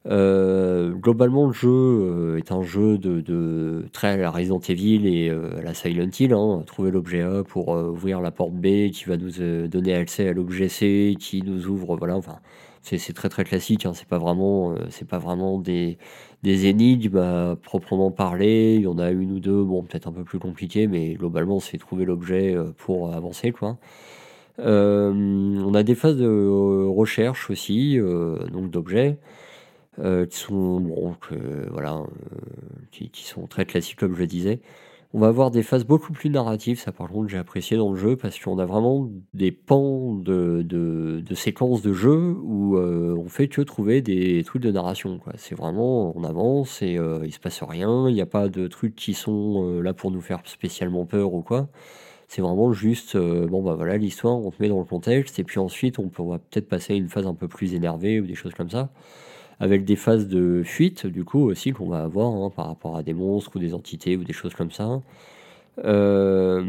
Euh, 0.08 0.92
globalement, 0.94 1.48
le 1.48 1.54
jeu 1.54 2.38
est 2.38 2.52
un 2.52 2.64
jeu 2.64 2.98
de, 2.98 3.22
de 3.22 3.86
très 3.92 4.10
à 4.10 4.18
la 4.18 4.32
Resident 4.32 4.60
Evil 4.60 5.08
et 5.08 5.30
à 5.30 5.62
la 5.64 5.74
Silent 5.74 6.10
Hill. 6.18 6.34
Hein, 6.34 6.64
trouver 6.66 6.92
l'objet 6.92 7.22
A 7.22 7.44
pour 7.44 7.70
ouvrir 7.70 8.22
la 8.22 8.32
porte 8.32 8.54
B, 8.54 8.92
qui 8.92 9.06
va 9.08 9.18
nous 9.18 9.68
donner 9.68 9.96
accès 9.96 10.30
à 10.30 10.34
l'objet 10.34 10.70
C, 10.70 11.16
qui 11.20 11.42
nous 11.42 11.68
ouvre, 11.68 11.98
voilà, 11.98 12.16
enfin, 12.16 12.40
c'est 12.82 13.14
très 13.14 13.30
très 13.30 13.44
classique. 13.44 13.86
Hein, 13.86 13.94
c'est 13.94 14.08
pas 14.08 14.18
vraiment, 14.18 14.76
c'est 14.90 15.08
pas 15.08 15.20
vraiment 15.20 15.60
des 15.60 15.98
énigmes 16.44 17.18
à 17.18 17.56
proprement 17.62 18.12
parler. 18.12 18.76
Il 18.76 18.82
y 18.84 18.88
en 18.88 18.98
a 18.98 19.12
une 19.12 19.32
ou 19.34 19.40
deux, 19.40 19.64
bon, 19.64 19.84
peut-être 19.84 20.08
un 20.08 20.12
peu 20.12 20.24
plus 20.24 20.40
compliquées, 20.40 20.88
mais 20.88 21.14
globalement, 21.16 21.60
c'est 21.60 21.78
trouver 21.78 22.06
l'objet 22.06 22.56
euh, 22.56 22.72
pour 22.78 23.14
avancer, 23.14 23.52
quoi. 23.52 23.78
Euh, 24.60 25.12
on 25.14 25.74
a 25.74 25.84
des 25.84 25.96
phases 25.96 26.18
de 26.18 26.26
euh, 26.26 26.88
recherche 26.90 27.50
aussi, 27.50 27.98
donc 28.52 28.72
d'objets, 28.72 29.18
qui 29.98 30.38
sont 30.38 30.80
bon, 30.80 31.16
voilà, 31.72 32.04
qui, 32.92 33.10
qui, 33.10 33.24
sont 33.26 33.48
très 33.48 33.66
classiques 33.66 34.00
comme 34.00 34.16
je 34.16 34.20
le 34.20 34.28
disais. 34.28 34.62
On 35.12 35.20
va 35.20 35.28
avoir 35.28 35.50
des 35.50 35.64
phases 35.64 35.86
beaucoup 35.86 36.14
plus 36.14 36.30
narratives, 36.30 36.80
ça 36.80 36.92
par 36.92 37.10
contre 37.10 37.30
j'ai 37.30 37.40
apprécié 37.40 37.76
dans 37.78 37.92
le 37.92 37.98
jeu 37.98 38.16
parce 38.16 38.38
qu'on 38.38 38.60
a 38.60 38.66
vraiment 38.66 39.10
des 39.34 39.52
pans 39.52 40.14
de, 40.14 40.62
de, 40.62 41.34
séquences 41.34 41.82
de 41.82 41.94
jeu 41.94 42.36
où 42.44 42.78
euh, 42.78 43.16
on 43.18 43.28
fait 43.28 43.48
que 43.48 43.62
trouver 43.62 44.04
des 44.04 44.44
trucs 44.44 44.62
de 44.62 44.72
narration. 44.72 45.20
C'est 45.36 45.56
vraiment, 45.56 46.16
on 46.16 46.24
avance 46.24 46.84
et 46.84 47.00
euh, 47.00 47.26
il 47.26 47.34
se 47.34 47.40
passe 47.40 47.64
rien, 47.64 48.08
il 48.08 48.14
n'y 48.14 48.22
a 48.22 48.28
pas 48.28 48.50
de 48.50 48.68
trucs 48.68 48.96
qui 48.96 49.16
sont 49.16 49.64
euh, 49.64 49.82
là 49.82 49.96
pour 49.96 50.12
nous 50.12 50.22
faire 50.22 50.42
spécialement 50.46 51.08
peur 51.08 51.34
ou 51.34 51.42
quoi. 51.42 51.70
C'est 52.28 52.44
vraiment 52.44 52.72
juste, 52.72 53.18
bon 53.18 53.64
bah 53.64 53.74
voilà 53.74 53.98
l'histoire, 53.98 54.38
on 54.38 54.52
te 54.52 54.62
met 54.62 54.70
dans 54.70 54.78
le 54.78 54.86
contexte 54.86 55.40
et 55.40 55.44
puis 55.44 55.58
ensuite 55.60 55.98
on 55.98 56.10
peut 56.10 56.24
peut-être 56.52 56.70
passer 56.70 56.94
à 56.94 56.96
une 56.96 57.10
phase 57.10 57.26
un 57.26 57.34
peu 57.34 57.48
plus 57.48 57.74
énervée 57.74 58.20
ou 58.20 58.28
des 58.28 58.36
choses 58.36 58.54
comme 58.54 58.70
ça 58.70 58.92
avec 59.60 59.86
des 59.86 59.96
phases 59.96 60.28
de 60.28 60.64
fuite, 60.64 61.06
du 61.08 61.24
coup, 61.26 61.50
aussi, 61.50 61.72
qu'on 61.72 61.90
va 61.90 62.04
avoir 62.04 62.32
hein, 62.34 62.50
par 62.56 62.68
rapport 62.68 62.96
à 62.98 63.04
des 63.04 63.14
monstres 63.14 63.56
ou 63.56 63.60
des 63.60 63.74
entités 63.74 64.18
ou 64.18 64.24
des 64.24 64.34
choses 64.34 64.54
comme 64.54 64.72
ça. 64.72 65.02
Euh, 65.86 66.64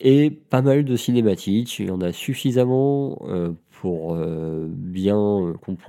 et 0.00 0.30
pas 0.30 0.62
mal 0.62 0.84
de 0.84 0.96
cinématiques. 0.96 1.78
Il 1.78 1.88
y 1.88 1.90
en 1.90 2.00
a 2.00 2.12
suffisamment 2.12 3.18
euh, 3.28 3.52
pour 3.80 4.14
euh, 4.14 4.66
bien 4.68 5.16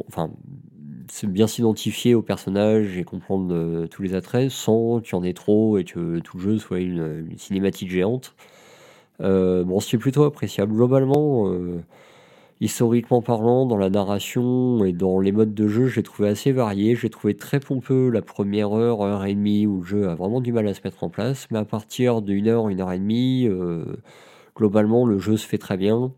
enfin, 0.07 0.31
s'identifier 1.09 2.15
au 2.15 2.21
personnage 2.21 2.97
et 2.97 3.03
comprendre 3.03 3.85
tous 3.87 4.01
les 4.01 4.15
attraits 4.15 4.49
sans 4.49 4.99
qu'il 5.01 5.13
y 5.13 5.15
en 5.15 5.23
ait 5.23 5.33
trop 5.33 5.77
et 5.77 5.83
que 5.83 6.19
tout 6.19 6.37
le 6.37 6.43
jeu 6.43 6.57
soit 6.57 6.79
une, 6.79 7.27
une 7.29 7.37
cinématique 7.37 7.91
géante. 7.91 8.33
bon, 9.19 9.79
c'est 9.79 9.97
plutôt 9.97 10.23
appréciable. 10.23 10.73
Globalement, 10.73 11.53
historiquement 12.61 13.21
parlant, 13.21 13.65
dans 13.65 13.77
la 13.77 13.89
narration 13.89 14.83
et 14.85 14.93
dans 14.93 15.19
les 15.19 15.31
modes 15.31 15.53
de 15.53 15.67
jeu, 15.67 15.87
j'ai 15.87 16.03
trouvé 16.03 16.29
assez 16.29 16.51
varié. 16.51 16.95
J'ai 16.95 17.09
trouvé 17.09 17.35
très 17.35 17.59
pompeux 17.59 18.09
la 18.09 18.21
première 18.21 18.75
heure, 18.75 19.01
heure 19.03 19.25
et 19.25 19.33
demie 19.33 19.67
où 19.67 19.79
le 19.81 19.85
jeu 19.85 20.09
a 20.09 20.15
vraiment 20.15 20.41
du 20.41 20.51
mal 20.53 20.67
à 20.67 20.73
se 20.73 20.81
mettre 20.83 21.03
en 21.03 21.09
place. 21.09 21.47
Mais 21.51 21.59
à 21.59 21.65
partir 21.65 22.21
d'une 22.21 22.47
heure, 22.47 22.69
une 22.69 22.81
heure 22.81 22.91
et 22.91 22.99
demie, 22.99 23.47
euh, 23.47 23.83
globalement, 24.55 25.05
le 25.05 25.19
jeu 25.19 25.37
se 25.37 25.47
fait 25.47 25.57
très 25.57 25.77
bien. 25.77 26.11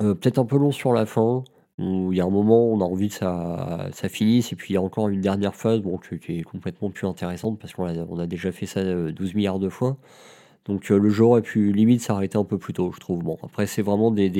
Euh, 0.00 0.14
peut-être 0.14 0.38
un 0.38 0.44
peu 0.44 0.58
long 0.58 0.72
sur 0.72 0.92
la 0.92 1.06
fin, 1.06 1.44
où 1.78 2.12
il 2.12 2.18
y 2.18 2.20
a 2.20 2.24
un 2.24 2.30
moment 2.30 2.68
où 2.68 2.76
on 2.76 2.80
a 2.80 2.84
envie 2.84 3.08
que 3.08 3.14
ça, 3.14 3.90
finisse, 4.08 4.52
et 4.52 4.56
puis 4.56 4.72
il 4.72 4.74
y 4.74 4.76
a 4.76 4.82
encore 4.82 5.08
une 5.08 5.20
dernière 5.20 5.54
phase 5.54 5.82
qui, 6.20 6.38
est 6.38 6.42
complètement 6.42 6.90
plus 6.90 7.06
intéressante 7.06 7.58
parce 7.58 7.72
qu'on 7.72 8.18
a, 8.18 8.26
déjà 8.26 8.52
fait 8.52 8.66
ça 8.66 8.82
12 8.82 9.30
euh, 9.30 9.34
milliards 9.34 9.58
de 9.58 9.68
fois. 9.68 9.96
Donc 10.66 10.88
le 10.88 11.10
jeu 11.10 11.24
aurait 11.24 11.42
pu 11.42 11.72
limite 11.72 12.00
s'arrêter 12.00 12.38
un 12.38 12.44
peu 12.44 12.58
plus 12.58 12.72
tôt, 12.72 12.90
je 12.94 13.00
trouve. 13.00 13.22
Bon, 13.22 13.38
après, 13.42 13.66
c'est 13.66 13.82
vraiment 13.82 14.10
des 14.10 14.30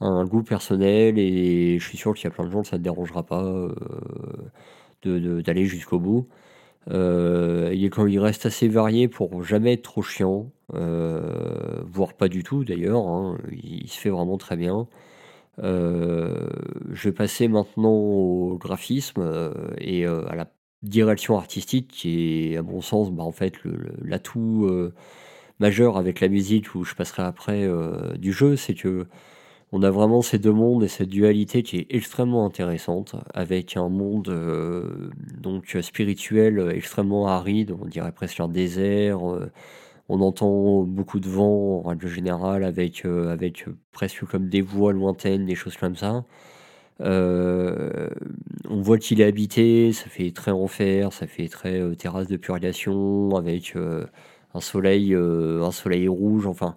un 0.00 0.24
goût 0.24 0.42
personnel 0.42 1.18
et 1.18 1.78
je 1.78 1.88
suis 1.88 1.98
sûr 1.98 2.14
qu'il 2.14 2.24
y 2.24 2.26
a 2.26 2.30
plein 2.30 2.44
de 2.44 2.50
gens 2.50 2.62
que 2.62 2.68
ça 2.68 2.78
ne 2.78 2.82
dérangera 2.82 3.22
pas 3.22 3.44
euh, 3.44 5.42
d'aller 5.42 5.66
jusqu'au 5.66 5.98
bout. 5.98 6.28
il, 6.88 7.84
est, 7.84 7.90
quand 7.90 8.06
il 8.06 8.18
reste 8.18 8.46
assez 8.46 8.68
varié 8.68 9.08
pour 9.08 9.44
jamais 9.44 9.74
être 9.74 9.82
trop 9.82 10.02
chiant, 10.02 10.50
voire 10.70 12.14
pas 12.14 12.28
du 12.28 12.42
tout 12.42 12.64
d'ailleurs. 12.64 13.06
Hein. 13.06 13.38
il, 13.50 13.88
se 13.88 13.98
fait 13.98 14.10
vraiment 14.10 14.38
très 14.38 14.56
bien. 14.56 14.88
je 15.58 17.02
vais 17.04 17.12
passer 17.12 17.48
maintenant 17.48 17.92
au 17.92 18.58
graphisme 18.58 19.52
et 19.78 20.06
à 20.06 20.34
la 20.34 20.50
direction 20.82 21.36
artistique 21.36 21.88
qui 21.88 22.52
est, 22.52 22.56
à 22.56 22.62
mon 22.62 22.80
sens, 22.80 23.12
bah, 23.12 23.22
en 23.22 23.32
fait, 23.32 23.54
l'atout 24.02 24.68
majeur 25.60 25.96
avec 25.96 26.20
la 26.20 26.28
musique 26.28 26.74
où 26.74 26.84
je 26.84 26.94
passerai 26.94 27.22
après 27.22 27.68
du 28.18 28.32
jeu, 28.32 28.56
c'est 28.56 28.74
que 28.74 29.06
on 29.72 29.82
a 29.82 29.90
vraiment 29.90 30.20
ces 30.20 30.38
deux 30.38 30.52
mondes 30.52 30.84
et 30.84 30.88
cette 30.88 31.08
dualité 31.08 31.62
qui 31.62 31.78
est 31.78 31.86
extrêmement 31.90 32.44
intéressante, 32.44 33.16
avec 33.32 33.76
un 33.78 33.88
monde 33.88 34.28
euh, 34.28 35.10
donc 35.40 35.76
spirituel 35.80 36.72
extrêmement 36.74 37.26
aride, 37.26 37.74
on 37.80 37.86
dirait 37.86 38.12
presque 38.12 38.40
un 38.40 38.48
désert. 38.48 39.26
Euh, 39.26 39.50
on 40.08 40.20
entend 40.20 40.82
beaucoup 40.82 41.20
de 41.20 41.28
vent 41.28 41.80
en 41.84 41.88
règle 41.88 42.08
générale, 42.08 42.64
avec, 42.64 43.06
euh, 43.06 43.32
avec 43.32 43.64
presque 43.92 44.26
comme 44.26 44.48
des 44.48 44.60
voix 44.60 44.92
lointaines, 44.92 45.46
des 45.46 45.54
choses 45.54 45.76
comme 45.78 45.96
ça. 45.96 46.24
on 47.00 48.80
voit 48.82 48.98
qu'il 48.98 49.20
est 49.20 49.24
habité, 49.24 49.92
ça 49.92 50.08
fait 50.08 50.32
très 50.32 50.50
enfer, 50.50 51.12
ça 51.12 51.26
fait 51.26 51.48
très 51.48 51.80
terrasse 51.96 52.28
de 52.28 52.36
purgation, 52.36 53.36
avec 53.36 53.74
un 54.54 54.60
soleil, 54.60 55.14
un 55.14 55.70
soleil 55.72 56.08
rouge, 56.08 56.46
enfin 56.46 56.76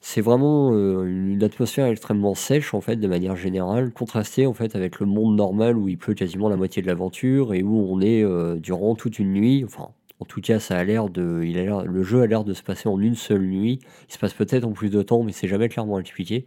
c'est 0.00 0.22
vraiment 0.22 0.72
euh, 0.72 1.04
une 1.04 1.42
atmosphère 1.42 1.86
extrêmement 1.86 2.34
sèche 2.34 2.72
en 2.72 2.80
fait 2.80 2.96
de 2.96 3.06
manière 3.06 3.36
générale, 3.36 3.92
contrastée 3.92 4.46
en 4.46 4.54
fait 4.54 4.74
avec 4.74 4.98
le 4.98 5.06
monde 5.06 5.36
normal 5.36 5.76
où 5.76 5.88
il 5.88 5.98
pleut 5.98 6.14
quasiment 6.14 6.48
la 6.48 6.56
moitié 6.56 6.80
de 6.82 6.86
l'aventure 6.86 7.52
et 7.54 7.62
où 7.62 7.86
on 7.90 8.00
est 8.00 8.22
euh, 8.24 8.56
durant 8.56 8.94
toute 8.94 9.18
une 9.18 9.32
nuit. 9.32 9.62
Enfin, 9.64 9.90
en 10.18 10.24
tout 10.24 10.40
cas, 10.40 10.58
ça 10.58 10.76
a 10.78 10.84
l'air 10.84 11.10
de, 11.10 11.42
il 11.44 11.58
a 11.58 11.84
le 11.84 12.02
jeu 12.02 12.22
a 12.22 12.26
l'air 12.26 12.44
de 12.44 12.54
se 12.54 12.62
passer 12.62 12.88
en 12.88 12.98
une 13.00 13.14
seule 13.14 13.42
nuit. 13.42 13.80
Il 14.08 14.14
se 14.14 14.18
passe 14.18 14.34
peut-être 14.34 14.64
en 14.64 14.72
plus 14.72 14.90
de 14.90 15.02
temps, 15.02 15.22
mais 15.22 15.32
c'est 15.32 15.48
jamais 15.48 15.68
clairement 15.68 15.98
expliqué. 15.98 16.46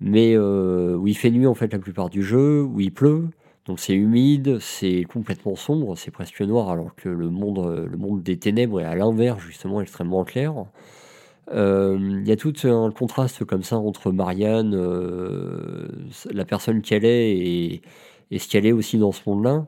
Mais 0.00 0.34
euh, 0.36 0.96
où 0.96 1.06
il 1.08 1.16
fait 1.16 1.30
nuit 1.30 1.46
en 1.46 1.54
fait 1.54 1.72
la 1.72 1.78
plupart 1.78 2.10
du 2.10 2.22
jeu, 2.22 2.62
où 2.62 2.80
il 2.80 2.92
pleut, 2.92 3.28
donc 3.66 3.80
c'est 3.80 3.94
humide, 3.94 4.58
c'est 4.60 5.04
complètement 5.04 5.56
sombre, 5.56 5.96
c'est 5.96 6.10
presque 6.10 6.40
noir, 6.42 6.70
alors 6.70 6.94
que 6.96 7.08
le 7.08 7.30
monde, 7.30 7.86
le 7.90 7.96
monde 7.98 8.22
des 8.22 8.38
ténèbres 8.38 8.80
est 8.80 8.84
à 8.84 8.94
l'inverse 8.96 9.40
justement 9.40 9.80
extrêmement 9.80 10.24
clair. 10.24 10.54
Euh, 11.50 11.98
il 12.22 12.28
y 12.28 12.32
a 12.32 12.36
tout 12.36 12.54
un 12.64 12.90
contraste 12.92 13.44
comme 13.44 13.62
ça 13.62 13.76
entre 13.76 14.12
Marianne, 14.12 14.74
euh, 14.74 15.88
la 16.30 16.44
personne 16.44 16.82
qu'elle 16.82 17.04
est 17.04 17.82
et, 18.30 18.38
ce 18.38 18.48
qu'elle 18.48 18.64
est 18.66 18.72
aussi 18.72 18.98
dans 18.98 19.12
ce 19.12 19.22
monde-là. 19.26 19.66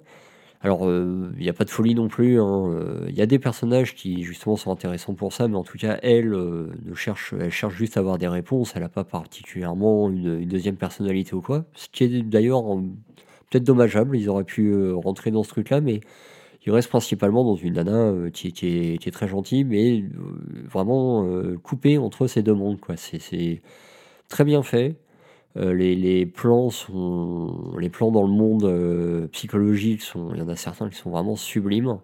Alors, 0.63 0.89
euh, 0.89 1.31
il 1.37 1.43
n'y 1.43 1.51
a 1.51 1.53
pas 1.53 1.65
de 1.65 1.71
folie 1.71 1.95
non 1.95 2.09
plus. 2.09 2.41
Hein, 2.41 2.71
il 3.09 3.15
y 3.15 3.21
a 3.21 3.27
des 3.27 3.39
personnages 3.39 3.95
qui 3.95 4.23
justement 4.23 4.57
sont 4.57 4.73
intéressants 4.73 5.15
pour 5.15 5.33
ça, 5.33 5.49
mais 5.49 5.57
en 5.57 5.65
tout 5.65 5.77
cas, 5.79 5.99
elle 6.03 6.35
cherche, 6.95 7.35
elle 7.39 7.51
cherche 7.51 7.75
juste 7.75 7.97
à 7.99 8.01
avoir 8.01 8.19
des 8.19 8.29
réponses. 8.29 8.73
Elle 8.75 8.83
n'a 8.83 8.89
pas 8.89 9.05
particulièrement 9.05 10.09
une, 10.09 10.47
deuxième 10.47 10.77
personnalité 10.77 11.35
ou 11.35 11.43
quoi. 11.43 11.65
Ce 11.75 11.89
qui 11.91 12.05
est 12.05 12.23
d'ailleurs 12.23 12.63
peut-être 13.51 13.65
dommageable. 13.65 14.17
Ils 14.17 14.29
auraient 14.31 14.45
pu 14.45 14.93
rentrer 14.93 15.31
dans 15.31 15.43
ce 15.43 15.51
truc-là, 15.51 15.81
mais 15.83 16.01
il 16.67 16.73
reste 16.73 16.89
principalement 16.89 17.45
dans 17.45 17.57
une 17.57 17.75
nana 17.75 17.93
euh, 17.93 18.31
qui, 18.31 18.49
est, 18.49 19.13
très 19.13 19.29
gentille, 19.29 19.65
mais 19.65 20.01
euh, 20.01 20.07
vraiment 20.71 21.27
euh, 21.27 21.59
coupée 21.63 21.99
entre 21.99 22.27
ces 22.27 22.43
deux 22.43 22.55
mondes. 22.55 22.81
Quoi. 22.81 22.97
C'est, 22.97 23.61
très 24.29 24.45
bien 24.45 24.63
fait. 24.63 24.97
les, 25.57 26.27
plans 26.27 26.71
sont, 26.71 27.75
les 27.79 27.91
plans 27.91 28.11
dans 28.11 28.23
le 28.23 28.33
monde 28.33 29.29
psychologique 29.33 30.03
il 30.33 30.39
y 30.39 30.43
en 30.43 30.49
a 30.49 30.57
certains 30.57 30.89
qui 30.89 30.97
sont 30.97 31.11
vraiment 31.11 31.37
sublimes, 31.37 31.99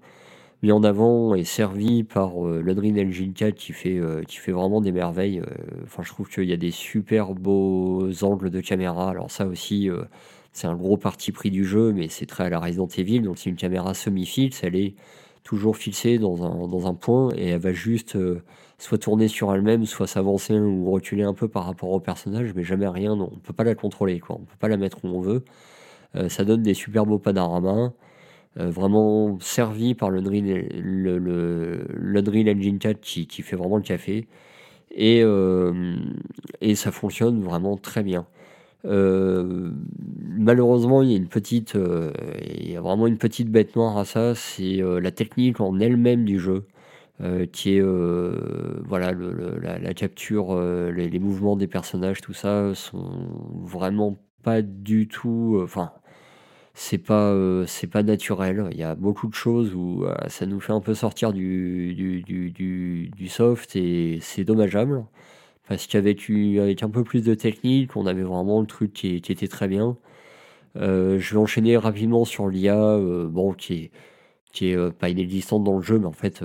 mis 0.63 0.71
en 0.71 0.85
avant 0.85 1.35
et 1.35 1.45
servis 1.45 2.05
par 2.05 2.39
l'Adrien 2.39 2.97
Engine 2.99 3.33
4 3.33 3.55
qui 3.55 3.73
fait, 3.73 3.99
qui 4.29 4.37
fait 4.37 4.53
vraiment 4.53 4.81
des 4.81 4.93
merveilles. 4.93 5.43
Enfin, 5.85 6.03
je 6.05 6.11
trouve 6.11 6.29
qu'il 6.29 6.45
y 6.45 6.53
a 6.53 6.59
des 6.59 6.71
super 6.71 7.35
beaux 7.35 8.11
angles 8.23 8.51
de 8.51 8.61
caméra. 8.61 9.11
Alors 9.11 9.31
ça 9.31 9.47
aussi, 9.47 9.89
c'est 10.53 10.67
un 10.67 10.75
gros 10.75 10.97
parti 10.97 11.33
pris 11.33 11.51
du 11.51 11.65
jeu, 11.65 11.93
mais 11.93 12.09
c'est 12.09 12.27
très 12.27 12.45
à 12.45 12.51
la 12.51 12.59
Resident 12.59 12.89
Evil. 12.89 13.21
Donc, 13.21 13.39
c'est 13.39 13.51
une 13.51 13.57
caméra 13.57 13.95
semi-fixe, 13.95 14.63
elle 14.65 14.77
est 14.77 14.95
toujours 15.45 15.77
fixée 15.77 16.19
dans 16.19 16.45
un, 16.45 16.69
dans 16.69 16.87
un 16.87 16.95
point 16.95 17.31
et 17.37 17.49
elle 17.49 17.61
va 17.61 17.73
juste 17.73 18.17
euh, 18.17 18.43
soit 18.79 18.99
tourner 18.99 19.29
sur 19.29 19.55
elle-même, 19.55 19.87
soit 19.87 20.07
s'avancer 20.07 20.59
ou 20.59 20.91
reculer 20.91 21.23
un 21.23 21.35
peu 21.35 21.49
par 21.49 21.65
rapport 21.65 21.91
au 21.91 22.01
personnage, 22.01 22.53
mais 22.55 22.65
jamais 22.65 22.89
rien. 22.89 23.13
On 23.13 23.31
peut 23.31 23.53
pas 23.53 23.65
la 23.65 23.75
contrôler, 23.75 24.21
quoi. 24.21 24.37
On 24.37 24.45
peut 24.45 24.57
pas 24.59 24.69
la 24.69 24.77
mettre 24.77 25.05
où 25.05 25.09
on 25.09 25.21
veut. 25.21 25.45
Euh, 26.17 26.29
ça 26.29 26.45
donne 26.45 26.63
des 26.63 26.75
super 26.75 27.07
beaux 27.07 27.19
panoramas. 27.19 27.93
Euh, 28.59 28.71
vraiment 28.71 29.39
servi 29.41 29.95
par 29.95 30.11
le 30.11 30.21
le, 30.21 31.19
le, 31.19 32.23
Drill 32.23 32.51
Engine 32.51 32.79
4 32.79 33.01
qui, 33.01 33.27
qui, 33.29 33.43
fait 33.43 33.57
vraiment 33.57 33.77
le 33.77 33.83
café. 33.83 34.29
Et, 34.93 35.23
et 36.61 36.75
ça 36.75 36.91
fonctionne 36.91 37.43
vraiment 37.43 37.77
très 37.77 38.03
bien. 38.03 38.27
Euh, 38.85 39.71
malheureusement, 40.39 41.03
il 41.03 41.11
y 41.11 41.15
a 41.15 41.17
une 41.17 41.29
petite, 41.29 41.77
euh, 41.77 42.13
il 42.49 42.71
y 42.71 42.77
a 42.77 42.81
vraiment 42.81 43.07
une 43.07 43.19
petite 43.19 43.51
bête 43.51 43.77
noire 43.77 43.99
à 43.99 44.05
ça, 44.05 44.35
c'est 44.35 44.83
euh, 44.83 45.01
la 45.01 45.11
technique 45.11 45.61
en 45.61 45.79
elle-même 45.81 46.25
du 46.25 46.39
jeu, 46.39 46.67
qui 47.53 47.77
est, 47.77 47.83
voilà, 47.83 49.13
la, 49.13 49.95
capture, 49.95 50.59
les, 50.59 51.19
mouvements 51.19 51.55
des 51.55 51.67
personnages, 51.67 52.23
tout 52.23 52.33
ça, 52.33 52.75
sont 52.75 53.29
vraiment 53.63 54.17
pas 54.43 54.63
du 54.63 55.07
tout, 55.07 55.61
enfin, 55.63 55.93
c'est 56.73 56.99
pas, 56.99 57.35
c'est 57.67 57.89
pas 57.89 58.03
naturel. 58.03 58.69
Il 58.73 58.79
y 58.79 58.85
a 58.85 58.95
beaucoup 58.95 59.29
de 59.29 59.35
choses 59.35 59.75
où 59.75 60.07
ça 60.29 60.47
nous 60.47 60.61
fait 60.61 60.73
un 60.73 60.81
peu 60.81 60.95
sortir 60.95 61.35
du, 61.35 61.95
du, 61.95 62.23
du, 62.23 63.11
du 63.15 63.29
soft 63.29 63.77
et 63.77 64.19
c'est 64.23 64.45
dommageable. 64.45 65.05
Parce 65.69 65.87
qu'avec 65.87 66.29
avec 66.31 66.83
un 66.83 66.91
peu 66.91 67.05
plus 67.05 67.23
de 67.23 67.35
technique, 67.35 67.97
on 67.97 68.07
avait 68.07 68.23
vraiment 68.23 68.61
le 68.61 68.67
truc 68.67 68.93
qui, 68.93 69.17
était 69.17 69.49
très 69.49 69.69
bien. 69.69 69.97
Euh, 70.77 71.19
je 71.19 71.35
vais 71.35 71.41
enchaîner 71.41 71.77
rapidement 71.77 72.25
sur 72.25 72.49
l'IA, 72.49 72.77
euh, 72.77 73.29
bon, 73.29 73.53
qui 73.53 73.75
est, 73.75 73.91
qui 74.53 74.71
est 74.71 74.77
euh, 74.77 74.91
pas 74.91 75.09
inexistante 75.11 75.65
dans 75.65 75.77
le 75.77 75.83
jeu, 75.83 75.99
mais 75.99 76.07
en 76.07 76.13
fait, 76.13 76.43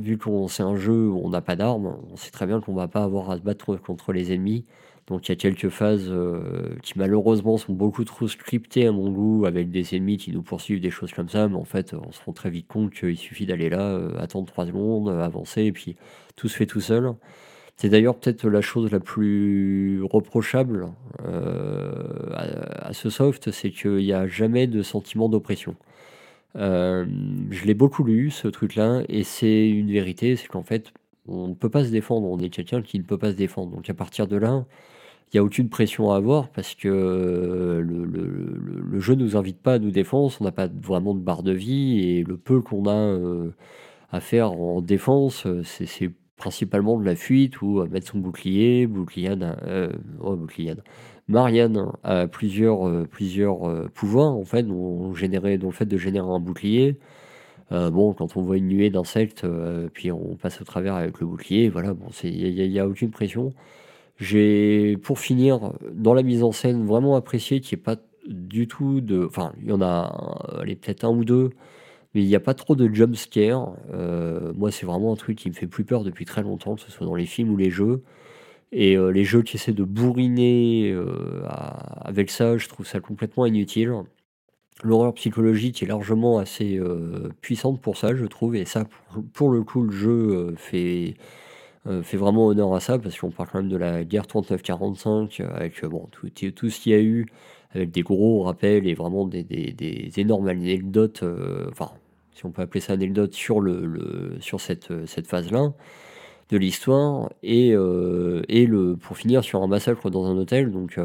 vu 0.00 0.18
qu'on 0.18 0.48
c'est 0.48 0.62
un 0.62 0.76
jeu 0.76 1.08
où 1.10 1.20
on 1.24 1.30
n'a 1.30 1.42
pas 1.42 1.56
d'armes, 1.56 1.98
on 2.12 2.16
sait 2.16 2.30
très 2.30 2.46
bien 2.46 2.60
qu'on 2.60 2.74
va 2.74 2.88
pas 2.88 3.04
avoir 3.04 3.30
à 3.30 3.36
se 3.38 3.42
battre 3.42 3.76
contre 3.76 4.12
les 4.12 4.32
ennemis. 4.32 4.64
Donc 5.06 5.28
il 5.28 5.32
y 5.32 5.34
a 5.34 5.36
quelques 5.36 5.68
phases 5.68 6.10
qui 6.82 6.94
malheureusement 6.98 7.58
sont 7.58 7.74
beaucoup 7.74 8.04
trop 8.04 8.26
scriptées 8.26 8.86
à 8.86 8.92
mon 8.92 9.10
goût, 9.10 9.44
avec 9.46 9.70
des 9.70 9.94
ennemis 9.94 10.16
qui 10.16 10.32
nous 10.32 10.42
poursuivent, 10.42 10.80
des 10.80 10.90
choses 10.90 11.12
comme 11.12 11.28
ça, 11.28 11.46
mais 11.48 11.56
en 11.56 11.64
fait 11.64 11.94
on 11.94 12.10
se 12.12 12.22
rend 12.24 12.32
très 12.32 12.50
vite 12.50 12.68
compte 12.68 12.92
qu'il 12.92 13.18
suffit 13.18 13.46
d'aller 13.46 13.68
là, 13.68 13.98
attendre 14.18 14.46
3 14.46 14.66
secondes, 14.66 15.10
avancer, 15.10 15.64
et 15.64 15.72
puis 15.72 15.96
tout 16.36 16.48
se 16.48 16.56
fait 16.56 16.66
tout 16.66 16.80
seul. 16.80 17.14
C'est 17.76 17.88
d'ailleurs 17.88 18.16
peut-être 18.16 18.48
la 18.48 18.60
chose 18.60 18.90
la 18.92 19.00
plus 19.00 20.00
reprochable 20.02 20.86
euh, 21.24 21.92
à, 22.32 22.92
ce 22.92 23.10
soft, 23.10 23.50
c'est 23.50 23.70
qu'il 23.70 23.96
n'y 23.96 24.12
a 24.12 24.28
jamais 24.28 24.66
de 24.66 24.82
sentiment 24.82 25.28
d'oppression. 25.28 25.74
Euh, 26.56 27.04
je 27.50 27.64
l'ai 27.64 27.74
beaucoup 27.74 28.04
lu, 28.04 28.30
ce 28.30 28.46
truc-là, 28.48 29.02
et 29.08 29.24
c'est 29.24 29.68
une 29.68 29.90
vérité, 29.90 30.36
c'est 30.36 30.46
qu'en 30.46 30.62
fait, 30.62 30.92
on 31.26 31.48
ne 31.48 31.54
peut 31.54 31.70
pas 31.70 31.84
se 31.84 31.90
défendre, 31.90 32.28
on 32.28 32.38
est 32.38 32.50
quelqu'un 32.50 32.82
qui 32.82 32.98
ne 32.98 33.04
peut 33.04 33.18
pas 33.18 33.32
se 33.32 33.36
défendre. 33.36 33.74
Donc 33.74 33.90
à 33.90 33.94
partir 33.94 34.28
de 34.28 34.36
là, 34.36 34.64
il 35.32 35.36
n'y 35.36 35.40
a 35.40 35.44
aucune 35.44 35.68
pression 35.68 36.12
à 36.12 36.16
avoir 36.16 36.50
parce 36.50 36.74
que 36.76 36.88
le, 36.88 39.00
jeu 39.00 39.14
ne 39.14 39.24
nous 39.24 39.36
invite 39.36 39.58
pas 39.58 39.74
à 39.74 39.78
nous 39.80 39.90
défendre, 39.90 40.32
on 40.40 40.44
n'a 40.44 40.52
pas 40.52 40.68
vraiment 40.68 41.14
de 41.14 41.20
barre 41.20 41.42
de 41.42 41.52
vie, 41.52 42.00
et 42.00 42.24
le 42.24 42.36
peu 42.36 42.60
qu'on 42.62 42.86
a 42.86 42.94
euh, 42.94 43.50
à 44.12 44.20
faire 44.20 44.52
en 44.52 44.80
défense, 44.80 45.46
c'est 45.64 46.12
principalement 46.36 46.98
de 46.98 47.04
la 47.04 47.14
fuite 47.14 47.62
ou 47.62 47.80
euh, 47.80 47.88
mettre 47.88 48.08
son 48.08 48.18
bouclier, 48.18 48.86
boucliade, 48.86 49.56
euh, 49.66 49.92
oh, 50.20 50.38
Marianne 51.28 51.92
a 52.02 52.26
plusieurs, 52.26 52.86
euh, 52.86 53.04
plusieurs 53.10 53.68
euh, 53.68 53.88
pouvoirs 53.94 54.32
en 54.32 54.44
fait, 54.44 54.64
dont, 54.64 55.12
le 55.14 55.70
fait 55.70 55.86
de 55.86 55.96
générer 55.96 56.28
un 56.28 56.40
bouclier. 56.40 56.98
bon, 57.70 58.12
quand 58.14 58.36
on 58.36 58.42
voit 58.42 58.56
une 58.56 58.68
nuée 58.68 58.90
d'insectes, 58.90 59.46
puis 59.94 60.12
on 60.12 60.36
passe 60.36 60.60
au 60.60 60.64
travers 60.64 60.94
avec 60.94 61.20
le 61.20 61.26
bouclier, 61.26 61.68
voilà, 61.68 61.94
bon, 61.94 62.08
il 62.22 62.54
n'y 62.54 62.78
a, 62.78 62.86
aucune 62.86 63.10
pression. 63.10 63.54
J'ai, 64.18 64.96
pour 65.02 65.18
finir, 65.18 65.72
dans 65.92 66.14
la 66.14 66.22
mise 66.22 66.44
en 66.44 66.52
scène, 66.52 66.86
vraiment 66.86 67.16
apprécié 67.16 67.60
qu'il 67.60 67.76
n'y 67.76 67.82
ait 67.82 67.84
pas 67.84 67.96
du 68.28 68.68
tout 68.68 69.00
de. 69.00 69.24
Enfin, 69.26 69.52
il 69.62 69.68
y 69.70 69.72
en 69.72 69.82
a, 69.82 70.62
peut-être 70.64 71.04
un 71.04 71.10
ou 71.10 71.24
deux 71.24 71.50
mais 72.14 72.22
il 72.22 72.28
n'y 72.28 72.36
a 72.36 72.40
pas 72.40 72.54
trop 72.54 72.76
de 72.76 72.92
jump 72.92 73.16
scare. 73.16 73.74
Euh, 73.92 74.52
moi, 74.54 74.70
c'est 74.70 74.86
vraiment 74.86 75.12
un 75.12 75.16
truc 75.16 75.36
qui 75.36 75.48
me 75.48 75.54
fait 75.54 75.66
plus 75.66 75.84
peur 75.84 76.04
depuis 76.04 76.24
très 76.24 76.42
longtemps, 76.42 76.76
que 76.76 76.80
ce 76.80 76.90
soit 76.90 77.06
dans 77.06 77.16
les 77.16 77.26
films 77.26 77.50
ou 77.50 77.56
les 77.56 77.70
jeux. 77.70 78.02
Et 78.72 78.96
euh, 78.96 79.10
les 79.10 79.24
jeux 79.24 79.42
qui 79.42 79.56
essaient 79.56 79.72
de 79.72 79.84
bourriner 79.84 80.92
euh, 80.92 81.44
avec 82.00 82.30
ça, 82.30 82.56
je 82.58 82.68
trouve 82.68 82.86
ça 82.86 83.00
complètement 83.00 83.46
inutile. 83.46 83.92
L'horreur 84.84 85.14
psychologique 85.14 85.82
est 85.82 85.86
largement 85.86 86.38
assez 86.38 86.80
puissante 87.40 87.80
pour 87.80 87.96
ça, 87.96 88.14
je 88.14 88.26
trouve. 88.26 88.56
Et 88.56 88.64
ça, 88.64 88.84
pour, 89.32 89.50
le 89.50 89.62
coup, 89.62 89.82
le 89.82 89.92
jeu 89.92 90.54
fait, 90.56 91.14
fait 92.02 92.16
vraiment 92.16 92.48
honneur 92.48 92.74
à 92.74 92.80
ça, 92.80 92.98
parce 92.98 93.18
qu'on 93.18 93.30
parle 93.30 93.48
quand 93.50 93.58
même 93.60 93.70
de 93.70 93.76
la 93.76 94.04
guerre 94.04 94.26
39-45, 94.26 95.42
avec 95.42 95.84
bon, 95.86 96.08
tout, 96.10 96.28
tout 96.28 96.70
ce 96.70 96.80
qu'il 96.80 96.92
y 96.92 96.94
a 96.96 97.00
eu, 97.00 97.26
avec 97.70 97.92
des 97.92 98.02
gros 98.02 98.42
rappels 98.42 98.86
et 98.88 98.94
vraiment 98.94 99.26
des, 99.26 99.44
des, 99.44 99.72
des 99.72 100.10
énormes 100.18 100.48
anecdotes. 100.48 101.24
enfin, 101.70 101.92
si 102.34 102.44
on 102.46 102.50
peut 102.50 102.62
appeler 102.62 102.80
ça 102.80 102.92
anecdote, 102.92 103.32
sur, 103.32 103.60
le, 103.60 104.36
sur 104.40 104.60
cette, 104.60 105.06
cette 105.06 105.26
phase-là 105.26 105.72
de 106.50 106.56
l'histoire. 106.56 107.30
Et, 107.42 107.70
et 107.70 108.66
le, 108.66 108.96
pour 108.96 109.16
finir 109.16 109.42
sur 109.42 109.62
un 109.62 109.66
massacre 109.66 110.10
dans 110.10 110.26
un 110.26 110.36
hôtel. 110.36 110.70
Donc 110.70 110.98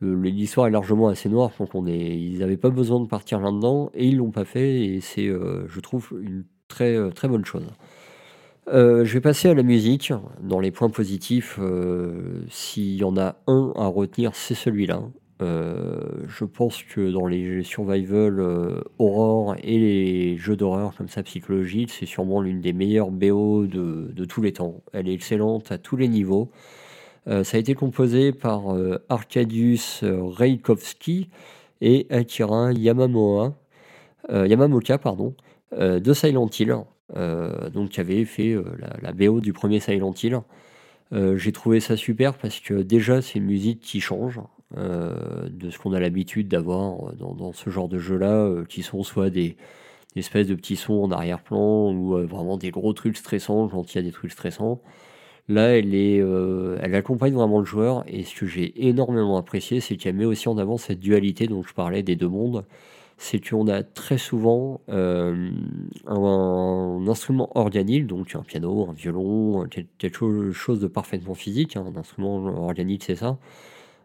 l'histoire 0.00 0.66
est 0.66 0.70
largement 0.70 1.08
assez 1.08 1.28
noire, 1.28 1.50
donc 1.58 1.74
on 1.74 1.86
est, 1.86 2.16
ils 2.16 2.38
n'avaient 2.38 2.56
pas 2.56 2.70
besoin 2.70 3.00
de 3.00 3.06
partir 3.06 3.40
là-dedans, 3.40 3.90
et 3.94 4.06
ils 4.06 4.16
l'ont 4.16 4.30
pas 4.30 4.44
fait, 4.44 4.84
et 4.84 5.00
c'est, 5.00 5.26
je 5.26 5.80
trouve, 5.80 6.10
une 6.20 6.44
très, 6.68 7.10
très 7.10 7.28
bonne 7.28 7.44
chose. 7.44 7.66
Euh, 8.72 9.04
je 9.04 9.14
vais 9.14 9.20
passer 9.20 9.48
à 9.48 9.54
la 9.54 9.62
musique. 9.62 10.12
Dans 10.42 10.60
les 10.60 10.70
points 10.70 10.90
positifs, 10.90 11.58
euh, 11.60 12.42
s'il 12.50 12.96
y 12.96 13.04
en 13.04 13.16
a 13.16 13.36
un 13.46 13.72
à 13.76 13.86
retenir, 13.86 14.34
c'est 14.34 14.54
celui-là. 14.54 15.02
Euh, 15.40 16.00
je 16.26 16.44
pense 16.44 16.82
que 16.82 17.12
dans 17.12 17.26
les 17.26 17.62
survival 17.62 18.40
horror 18.98 19.54
et 19.62 19.78
les 19.78 20.36
jeux 20.36 20.56
d'horreur 20.56 20.94
comme 20.96 21.08
ça 21.08 21.22
psychologique, 21.22 21.90
c'est 21.90 22.06
sûrement 22.06 22.40
l'une 22.40 22.60
des 22.60 22.72
meilleures 22.72 23.10
BO 23.10 23.66
de, 23.66 24.24
tous 24.24 24.42
les 24.42 24.52
temps. 24.52 24.82
Elle 24.92 25.08
est 25.08 25.14
excellente 25.14 25.70
à 25.70 25.78
tous 25.78 25.96
les 25.96 26.08
niveaux. 26.08 26.50
ça 27.26 27.56
a 27.56 27.58
été 27.60 27.74
composé 27.74 28.32
par 28.32 28.64
Arkadiusz 29.08 30.02
Reikowski 30.02 31.28
et 31.80 32.06
Akira 32.10 32.72
Yamamoka 32.72 33.54
pardon, 34.98 35.34
de 35.72 36.12
Silent 36.12 36.50
Hill. 36.58 36.78
Euh, 37.16 37.70
donc 37.70 37.90
qui 37.90 38.00
avait 38.00 38.24
fait 38.26 38.52
euh, 38.52 38.64
la, 39.00 39.12
BO 39.12 39.40
du 39.40 39.52
premier 39.52 39.80
Silent 39.80 40.12
Hill. 40.22 40.40
Euh, 41.14 41.38
j'ai 41.38 41.52
trouvé 41.52 41.80
ça 41.80 41.96
super 41.96 42.36
parce 42.36 42.60
que 42.60 42.74
déjà 42.74 43.22
c'est 43.22 43.38
une 43.38 43.46
musique 43.46 43.80
qui 43.80 44.00
change 44.00 44.40
de 44.76 45.70
ce 45.70 45.78
qu'on 45.78 45.92
a 45.92 46.00
l'habitude 46.00 46.48
d'avoir 46.48 47.14
dans, 47.14 47.52
ce 47.52 47.70
genre 47.70 47.88
de 47.88 47.98
jeu-là, 47.98 48.64
qui 48.68 48.82
sont 48.82 49.02
soit 49.02 49.30
des, 49.30 49.56
espèces 50.16 50.46
de 50.48 50.54
petits 50.54 50.76
sons 50.76 51.02
en 51.02 51.10
arrière-plan 51.10 51.92
ou 51.92 52.26
vraiment 52.26 52.56
des 52.56 52.70
gros 52.70 52.92
trucs 52.92 53.16
stressants 53.16 53.68
quand 53.68 53.94
il 53.94 53.96
y 53.96 54.00
a 54.00 54.02
des 54.02 54.12
trucs 54.12 54.32
stressants. 54.32 54.80
Là, 55.48 55.78
elle, 55.78 55.94
est, 55.94 56.16
elle 56.16 56.94
accompagne 56.94 57.32
vraiment 57.32 57.60
le 57.60 57.64
joueur 57.64 58.04
et 58.06 58.24
ce 58.24 58.34
que 58.34 58.46
j'ai 58.46 58.86
énormément 58.88 59.38
apprécié, 59.38 59.80
c'est 59.80 59.96
qu'elle 59.96 60.16
met 60.16 60.26
aussi 60.26 60.48
en 60.48 60.58
avant 60.58 60.76
cette 60.76 61.00
dualité 61.00 61.46
dont 61.46 61.62
je 61.62 61.72
parlais 61.72 62.02
des 62.02 62.16
deux 62.16 62.28
mondes 62.28 62.64
c'est 63.18 63.40
qu'on 63.46 63.66
a 63.66 63.82
très 63.82 64.16
souvent 64.16 64.80
euh, 64.88 65.50
un, 66.06 67.04
instrument 67.08 67.50
organique, 67.56 68.06
donc 68.06 68.34
un 68.36 68.42
piano, 68.42 68.88
un 68.88 68.92
violon, 68.92 69.66
quelque 69.98 70.52
chose 70.52 70.80
de 70.80 70.86
parfaitement 70.86 71.34
physique, 71.34 71.76
hein, 71.76 71.84
un 71.92 71.98
instrument 71.98 72.36
organique 72.64 73.02
c'est 73.02 73.16
ça, 73.16 73.36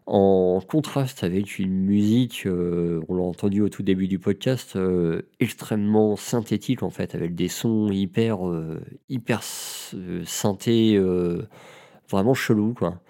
en 0.06 0.60
contraste 0.60 1.24
avec 1.24 1.58
une 1.58 1.84
musique, 1.84 2.46
euh, 2.46 3.02
on 3.08 3.14
l'a 3.14 3.22
entendu 3.22 3.62
au 3.62 3.68
tout 3.68 3.82
début 3.82 4.08
du 4.08 4.18
podcast, 4.18 4.76
euh, 4.76 5.22
extrêmement 5.40 6.16
synthétique 6.16 6.82
en 6.82 6.90
fait, 6.90 7.14
avec 7.14 7.34
des 7.34 7.48
sons 7.48 7.90
hyper, 7.90 8.38
hyper 9.08 9.42
synthés, 9.42 11.00
vraiment 12.08 12.34
chelous 12.34 12.74
quoi. 12.74 13.00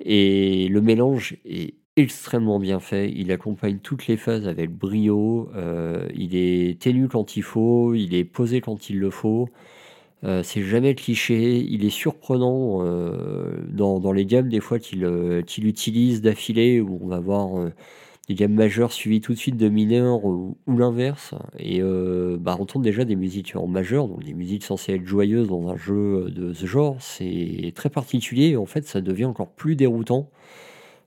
Et 0.00 0.68
le 0.68 0.80
mélange 0.80 1.36
est 1.44 1.74
extrêmement 1.96 2.58
bien 2.58 2.80
fait. 2.80 3.12
Il 3.14 3.30
accompagne 3.32 3.78
toutes 3.78 4.06
les 4.06 4.16
phases 4.16 4.48
avec 4.48 4.70
brio. 4.70 5.50
Euh, 5.54 6.08
il 6.14 6.34
est 6.34 6.80
ténu 6.80 7.08
quand 7.08 7.36
il 7.36 7.42
faut, 7.42 7.94
il 7.94 8.14
est 8.14 8.24
posé 8.24 8.60
quand 8.60 8.90
il 8.90 8.98
le 8.98 9.10
faut. 9.10 9.48
Euh, 10.24 10.42
c'est 10.42 10.62
jamais 10.62 10.94
cliché. 10.94 11.58
Il 11.58 11.84
est 11.84 11.90
surprenant 11.90 12.78
euh, 12.82 13.56
dans, 13.68 14.12
les 14.12 14.26
gammes 14.26 14.48
des 14.48 14.60
fois 14.60 14.78
qu'il 14.78 15.04
utilise 15.58 16.22
d'affilée 16.22 16.80
où 16.80 16.98
on 17.02 17.08
va 17.08 17.20
voir 17.20 17.70
des 18.28 18.34
gammes 18.34 18.54
majeures 18.54 18.92
suivies 18.92 19.20
tout 19.20 19.32
de 19.32 19.38
suite 19.38 19.56
de 19.56 19.68
mineurs 19.68 20.24
ou, 20.24 20.56
l'inverse. 20.66 21.34
Et 21.58 21.80
bah, 22.38 22.56
on 22.60 22.66
tourne 22.66 22.82
déjà 22.82 23.04
des 23.04 23.16
musiques 23.16 23.54
en 23.56 23.66
majeur, 23.66 24.08
donc 24.08 24.24
des 24.24 24.34
musiques 24.34 24.64
censées 24.64 24.94
être 24.94 25.06
joyeuses 25.06 25.48
dans 25.48 25.68
un 25.68 25.76
jeu 25.76 26.30
de 26.30 26.52
ce 26.52 26.66
genre. 26.66 26.96
C'est 27.00 27.72
très 27.74 27.90
particulier 27.90 28.50
et 28.50 28.56
en 28.56 28.66
fait 28.66 28.86
ça 28.86 29.00
devient 29.00 29.24
encore 29.24 29.48
plus 29.50 29.76
déroutant. 29.76 30.30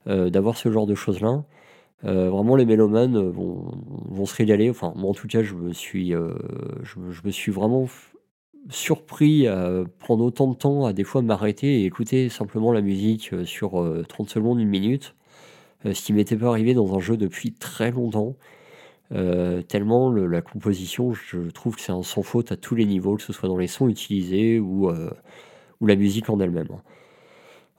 Euh, 0.07 0.29
d'avoir 0.29 0.55
ce 0.55 0.71
genre 0.71 0.85
de 0.85 0.93
choses-là. 0.93 1.43
Euh, 2.03 2.29
vraiment, 2.29 2.55
les 2.55 2.65
mélomanes 2.65 3.17
vont, 3.17 3.71
vont, 4.07 4.25
se 4.27 4.35
régaler. 4.35 4.69
Enfin, 4.69 4.93
moi, 4.95 5.09
en 5.09 5.13
tout 5.15 5.27
cas, 5.27 5.41
je 5.41 5.55
me 5.55 5.73
suis, 5.73 6.13
euh, 6.13 6.35
je, 6.83 6.99
me 7.25 7.31
suis 7.31 7.51
vraiment 7.51 7.87
surpris 8.69 9.47
à 9.47 9.83
prendre 9.99 10.23
autant 10.23 10.47
de 10.47 10.55
temps 10.55 10.85
à 10.85 10.93
des 10.93 11.03
fois 11.03 11.21
m'arrêter 11.21 11.81
et 11.81 11.85
écouter 11.85 12.29
simplement 12.29 12.71
la 12.71 12.81
musique 12.81 13.31
sur 13.45 14.03
30 14.07 14.29
secondes, 14.29 14.59
une 14.59 14.69
minute. 14.69 15.15
ce 15.85 16.01
qui 16.01 16.13
m'était 16.13 16.35
pas 16.37 16.49
arrivé 16.49 16.73
dans 16.73 16.95
un 16.95 16.99
jeu 16.99 17.17
depuis 17.17 17.53
très 17.53 17.91
longtemps. 17.91 18.35
tellement 19.67 20.11
la 20.11 20.41
composition, 20.41 21.13
je 21.13 21.49
trouve 21.51 21.75
que 21.75 21.81
c'est 21.81 21.91
un 21.91 22.03
sans 22.03 22.23
faute 22.23 22.51
à 22.51 22.57
tous 22.57 22.75
les 22.75 22.85
niveaux, 22.85 23.15
que 23.17 23.23
ce 23.23 23.33
soit 23.33 23.49
dans 23.49 23.57
les 23.57 23.67
sons 23.67 23.87
utilisés 23.87 24.59
ou, 24.59 24.89
ou 24.89 25.87
la 25.87 25.95
musique 25.95 26.29
en 26.29 26.39
elle-même. 26.39 26.69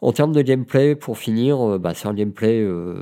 En 0.03 0.13
termes 0.13 0.33
de 0.33 0.43
gameplay, 0.43 0.95
pour 0.95 1.17
finir, 1.17 1.59
euh, 1.59 1.79
bah, 1.79 1.95
c'est 1.95 2.07
un 2.07 2.13
gameplay 2.13 2.61
euh, 2.61 2.95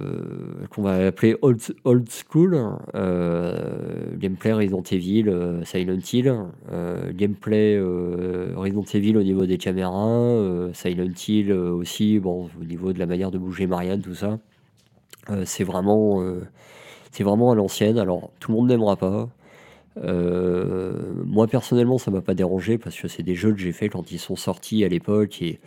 qu'on 0.71 0.83
va 0.83 1.07
appeler 1.07 1.37
old, 1.43 2.09
school. 2.09 2.57
Euh, 2.95 4.17
gameplay 4.17 4.53
Resident 4.53 4.83
Evil, 4.83 5.61
Silent 5.65 5.99
Hill. 6.13 6.33
gameplay 7.13 7.81
Resident 8.55 8.85
Evil 8.95 9.17
au 9.17 9.23
niveau 9.25 9.45
des 9.45 9.59
caméras. 9.59 10.71
Silent 10.73 11.13
Hill 11.27 11.53
aussi, 11.53 12.21
au 12.25 12.49
niveau 12.65 12.93
de 12.93 13.01
la 13.01 13.07
manière 13.07 13.33
de 13.33 13.39
bouger 13.39 13.67
Marianne, 13.67 14.01
tout 14.01 14.15
ça. 14.15 14.39
c'est 15.45 15.65
vraiment, 15.65 16.23
c'est 17.11 17.25
vraiment 17.25 17.51
à 17.51 17.55
l'ancienne. 17.57 17.99
Alors, 17.99 18.31
tout 18.39 18.53
le 18.53 18.57
monde 18.57 18.69
n'aimera 18.69 18.97
pas. 18.97 19.29
moi 19.97 21.49
personnellement, 21.49 21.99
ça 21.99 22.13
m'a 22.13 22.23
pas 22.23 22.35
dérangé 22.35 22.79
parce 22.79 22.97
que 23.01 23.09
c'est 23.09 23.25
des 23.25 23.35
jeux 23.35 23.53
que 23.53 23.59
j'ai 23.59 23.73
fait 23.73 23.89
quand 23.89 24.13
ils 24.13 24.21
sont 24.21 24.37
sortis 24.37 24.85
à 24.85 24.89
l'époque 24.89 25.43
et 25.43 25.59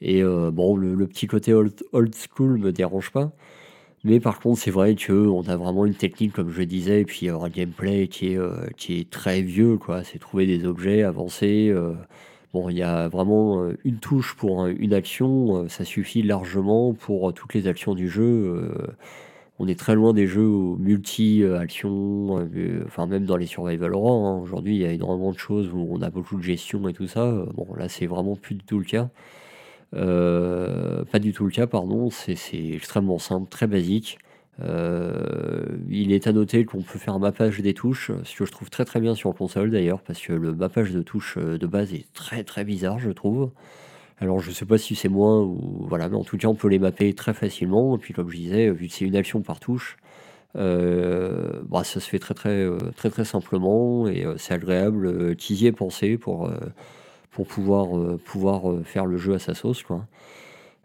et 0.00 0.22
euh, 0.22 0.50
bon, 0.50 0.76
le, 0.76 1.06
petit 1.06 1.26
côté 1.26 1.54
old, 1.54 1.72
old, 1.92 2.14
school 2.14 2.58
me 2.58 2.72
dérange 2.72 3.10
pas. 3.10 3.32
Mais 4.04 4.20
par 4.20 4.40
contre, 4.40 4.60
c'est 4.60 4.70
vrai 4.70 4.96
qu'on 4.96 5.42
a 5.48 5.56
vraiment 5.56 5.86
une 5.86 5.94
technique, 5.94 6.32
comme 6.32 6.50
je 6.50 6.62
disais, 6.62 7.00
et 7.02 7.04
puis 7.04 7.28
un 7.28 7.48
gameplay 7.48 8.08
qui 8.08 8.32
est, 8.32 8.38
euh, 8.38 8.66
qui 8.76 9.00
est 9.00 9.10
très 9.10 9.42
vieux, 9.42 9.78
quoi. 9.78 10.04
C'est 10.04 10.18
trouver 10.18 10.46
des 10.46 10.64
objets, 10.66 11.02
avancer. 11.02 11.70
Euh. 11.70 11.94
bon, 12.52 12.68
il 12.70 12.76
y 12.78 12.82
a 12.82 13.08
vraiment 13.08 13.68
une 13.84 13.98
touche 13.98 14.34
pour 14.36 14.66
une 14.66 14.94
action, 14.94 15.68
ça 15.68 15.84
suffit 15.84 16.22
largement 16.22 16.94
pour 16.94 17.32
toutes 17.34 17.54
les 17.54 17.66
actions 17.68 17.94
du 17.94 18.08
jeu. 18.08 18.70
on 19.58 19.68
est 19.68 19.78
très 19.78 19.94
loin 19.94 20.12
des 20.14 20.26
jeux 20.26 20.48
multi-actions, 20.78 22.48
enfin 22.86 23.06
même 23.06 23.24
dans 23.26 23.36
les 23.36 23.46
survival 23.46 23.94
horror. 23.94 24.26
Hein. 24.26 24.40
Aujourd'hui, 24.42 24.76
il 24.76 24.82
y 24.82 24.86
a 24.86 24.92
énormément 24.92 25.32
de 25.32 25.38
choses 25.38 25.70
où 25.72 25.88
on 25.90 26.02
a 26.02 26.10
beaucoup 26.10 26.36
de 26.36 26.42
gestion 26.42 26.86
et 26.88 26.92
tout 26.92 27.08
ça. 27.08 27.46
Bon, 27.54 27.66
là, 27.76 27.88
c'est 27.88 28.06
vraiment 28.06 28.36
plus 28.36 28.54
du 28.56 28.64
tout 28.64 28.78
le 28.78 28.84
cas. 28.84 29.10
Euh, 29.94 31.04
pas 31.04 31.18
du 31.18 31.32
tout 31.32 31.44
le 31.44 31.50
cas, 31.50 31.66
pardon. 31.66 32.10
C'est 32.10 32.36
extrêmement 32.54 33.18
simple, 33.18 33.48
très 33.48 33.66
basique. 33.66 34.18
Euh, 34.62 35.66
il 35.90 36.12
est 36.12 36.26
à 36.26 36.32
noter 36.32 36.64
qu'on 36.64 36.80
peut 36.80 36.98
faire 36.98 37.14
un 37.14 37.18
mappage 37.18 37.60
des 37.60 37.74
touches, 37.74 38.10
ce 38.24 38.36
que 38.36 38.46
je 38.46 38.52
trouve 38.52 38.70
très 38.70 38.86
très 38.86 39.00
bien 39.00 39.14
sur 39.14 39.34
console 39.34 39.70
d'ailleurs, 39.70 40.00
parce 40.00 40.20
que 40.20 40.32
le 40.32 40.54
mappage 40.54 40.92
de 40.92 41.02
touches 41.02 41.36
euh, 41.36 41.58
de 41.58 41.66
base 41.66 41.92
est 41.92 42.06
très 42.14 42.42
très 42.42 42.64
bizarre, 42.64 42.98
je 42.98 43.10
trouve. 43.10 43.50
Alors 44.18 44.40
je 44.40 44.50
sais 44.50 44.64
pas 44.64 44.78
si 44.78 44.94
c'est 44.94 45.10
moins 45.10 45.42
ou 45.42 45.86
voilà, 45.88 46.08
mais 46.08 46.16
en 46.16 46.24
tout 46.24 46.38
cas 46.38 46.48
on 46.48 46.54
peut 46.54 46.68
les 46.68 46.78
mapper 46.78 47.12
très 47.14 47.34
facilement. 47.34 47.96
Et 47.96 47.98
puis 47.98 48.14
comme 48.14 48.30
je 48.30 48.36
disais, 48.36 48.70
vu 48.70 48.88
que 48.88 48.94
c'est 48.94 49.04
une 49.04 49.16
action 49.16 49.42
par 49.42 49.60
touche, 49.60 49.98
bah, 50.54 51.84
ça 51.84 52.00
se 52.00 52.08
fait 52.08 52.18
très 52.18 52.34
très 52.34 52.66
très 52.96 53.10
très 53.10 53.24
simplement 53.26 54.08
et 54.08 54.26
c'est 54.38 54.54
agréable. 54.54 55.36
Qui 55.36 55.54
y 55.66 55.72
pensé 55.72 56.16
pour 56.16 56.50
pour 57.36 57.46
pouvoir, 57.46 57.98
euh, 57.98 58.18
euh, 58.34 58.82
faire 58.82 59.04
le 59.04 59.18
jeu 59.18 59.34
à 59.34 59.38
sa 59.38 59.52
sauce. 59.52 59.82
Quoi. 59.82 60.06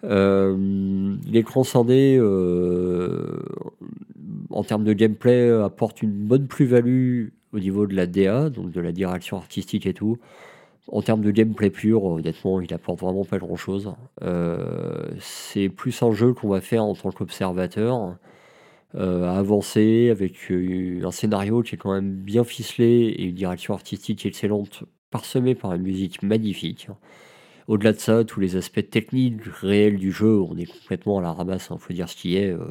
Euh, 0.04 1.16
l'écran 1.26 1.64
scindé, 1.64 2.20
en 4.50 4.64
termes 4.64 4.84
de 4.84 4.92
gameplay, 4.92 5.50
apporte 5.50 6.02
une 6.02 6.12
bonne 6.12 6.48
plus-value 6.48 7.30
au 7.54 7.60
niveau 7.60 7.88
de 7.88 7.96
la 7.96 8.06
DA, 8.06 8.50
donc 8.50 8.72
de 8.72 8.82
la 8.82 8.92
direction 8.92 9.38
artistique 9.38 9.86
et 9.86 9.94
tout. 9.94 10.18
En 10.88 11.02
termes 11.02 11.22
de 11.22 11.32
gameplay 11.32 11.70
pur, 11.70 12.04
honnêtement, 12.04 12.60
il 12.60 12.74
apporte 12.74 13.00
vraiment 13.00 13.24
pas 13.24 13.38
grand-chose. 13.38 13.94
c'est 15.20 15.70
plus 15.70 16.04
un 16.04 16.12
jeu 16.12 16.34
qu'on 16.34 16.50
va 16.50 16.60
faire 16.60 16.84
en 16.84 16.96
tant 16.96 17.12
qu'observateur, 17.12 18.18
avancer 18.94 20.10
avec 20.10 20.52
un 20.52 21.12
scénario 21.12 21.62
qui 21.62 21.76
est 21.76 21.78
quand 21.78 21.94
même 21.94 22.12
bien 22.12 22.44
ficelé 22.44 23.16
et 23.18 23.24
une 23.24 23.36
direction 23.36 23.74
artistique 23.74 24.26
excellente 24.26 24.84
parsemé 25.12 25.54
par 25.54 25.74
une 25.74 25.84
musique 25.84 26.24
magnifique. 26.24 26.88
Au-delà 27.68 27.94
de 27.94 28.00
ça, 28.00 28.24
tous 28.24 28.40
les 28.40 28.56
aspects 28.56 28.90
techniques 28.90 29.44
réels 29.62 29.98
du 29.98 30.12
jeu, 30.12 30.42
on 30.42 30.58
est 30.58 30.66
complètement 30.66 31.20
à 31.20 31.22
la 31.22 31.32
ramasse, 31.32 31.68
il 31.70 31.74
hein, 31.74 31.78
faut 31.80 31.94
dire 31.94 32.10
ce 32.10 32.16
qui 32.16 32.36
est. 32.36 32.50
Euh, 32.50 32.66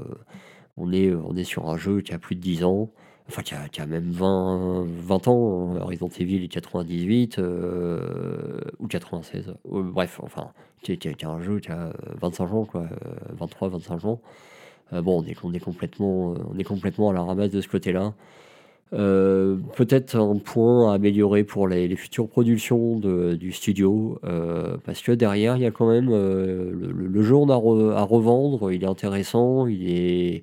on, 0.77 0.93
est 0.93 1.15
on 1.15 1.37
est 1.37 1.45
sur 1.45 1.69
un 1.69 1.77
jeu 1.77 2.01
qui 2.01 2.13
a 2.13 2.19
plus 2.19 2.35
de 2.35 2.41
10 2.41 2.65
ans, 2.65 2.91
enfin 3.29 3.43
qui 3.43 3.81
a, 3.81 3.87
même 3.87 4.11
20, 4.11 4.85
20 4.87 5.29
ans, 5.29 5.75
Resident 5.85 6.09
Evil 6.19 6.49
98 6.49 7.39
euh, 7.39 8.61
ou 8.79 8.89
96, 8.89 9.55
bref, 9.65 10.21
enfin, 10.23 10.51
qui, 10.83 10.99
a 11.23 11.29
un 11.29 11.41
jeu 11.41 11.61
qui 11.61 11.71
a 11.71 11.93
25 12.21 12.53
ans, 12.53 12.65
quoi, 12.65 12.87
23, 13.39 13.69
25 13.69 14.05
ans. 14.07 14.21
Euh, 14.93 15.03
bon, 15.03 15.23
on 15.23 15.25
est, 15.25 15.37
on, 15.45 15.53
est 15.53 15.61
complètement, 15.61 16.35
on 16.51 16.59
est 16.59 16.65
complètement 16.65 17.11
à 17.11 17.13
la 17.13 17.23
ramasse 17.23 17.51
de 17.51 17.61
ce 17.61 17.69
côté-là. 17.69 18.15
Euh, 18.93 19.57
peut-être 19.77 20.17
un 20.17 20.37
point 20.37 20.91
à 20.91 20.95
améliorer 20.95 21.45
pour 21.45 21.69
les, 21.69 21.95
futures 21.97 22.29
productions 22.29 22.99
du 22.99 23.53
studio, 23.53 24.19
euh, 24.25 24.77
parce 24.85 25.01
que 25.01 25.13
derrière, 25.13 25.57
il 25.57 25.63
y 25.63 25.67
a 25.67 25.71
quand 25.71 25.89
même 25.89 26.11
le, 26.11 27.23
jeu 27.23 27.37
à 27.37 28.03
revendre, 28.03 28.73
il 28.73 28.83
est 28.83 28.89
intéressant, 28.89 29.67
il 29.67 29.91
est, 29.91 30.43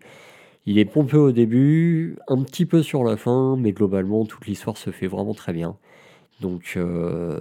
il 0.66 0.80
est 0.80 0.86
pompé 0.86 1.18
au 1.18 1.32
début, 1.32 2.18
un 2.28 2.42
petit 2.44 2.66
peu 2.66 2.84
sur 2.84 3.04
la 3.04 3.18
fin, 3.18 3.58
mais 3.58 3.74
globalement, 3.74 4.26
toute 4.26 4.48
l'histoire 4.48 4.78
se 4.78 4.92
fait 4.92 5.08
vraiment 5.08 5.34
très 5.34 5.54
bien. 5.54 5.78
Donc, 6.42 6.74
euh, 6.78 7.40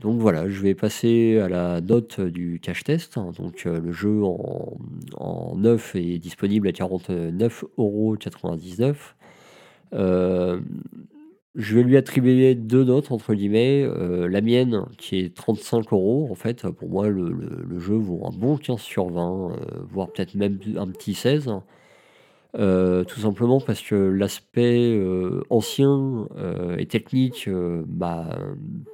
donc 0.00 0.20
voilà, 0.20 0.48
je 0.48 0.62
vais 0.62 0.74
passer 0.74 1.40
à 1.40 1.48
la 1.48 1.80
note 1.80 2.20
du 2.20 2.60
cache 2.60 2.84
test. 2.84 3.18
Donc 3.18 3.64
euh, 3.66 3.80
le 3.80 3.90
jeu 3.92 4.22
en, 4.22 4.76
en, 5.16 5.56
neuf 5.56 5.96
est 5.96 6.18
disponible 6.18 6.68
à 6.68 6.70
49,99€. 6.70 8.82
Euh, 8.82 8.94
je 9.92 11.74
vais 11.74 11.82
lui 11.82 11.96
attribuer 11.96 12.54
deux 12.54 12.84
notes 12.84 13.12
entre 13.12 13.34
guillemets. 13.34 13.86
la 14.28 14.40
mienne 14.40 14.84
qui 14.98 15.18
est 15.18 15.34
35 15.34 15.92
euros. 15.92 16.28
En 16.30 16.34
fait, 16.34 16.68
pour 16.68 16.88
moi, 16.88 17.08
le, 17.08 17.78
jeu 17.78 17.94
vaut 17.94 18.26
un 18.26 18.36
bon 18.36 18.56
15 18.56 18.80
sur 18.80 19.08
20, 19.08 19.56
voire 19.90 20.08
peut-être 20.12 20.34
même 20.34 20.58
un 20.76 20.88
petit 20.88 21.14
16. 21.14 21.50
Euh, 22.58 23.04
tout 23.04 23.20
simplement 23.20 23.60
parce 23.60 23.82
que 23.82 23.94
l'aspect 23.94 24.96
euh, 24.96 25.42
ancien 25.50 26.26
euh, 26.38 26.76
et 26.78 26.86
technique 26.86 27.48
m'a 27.48 28.38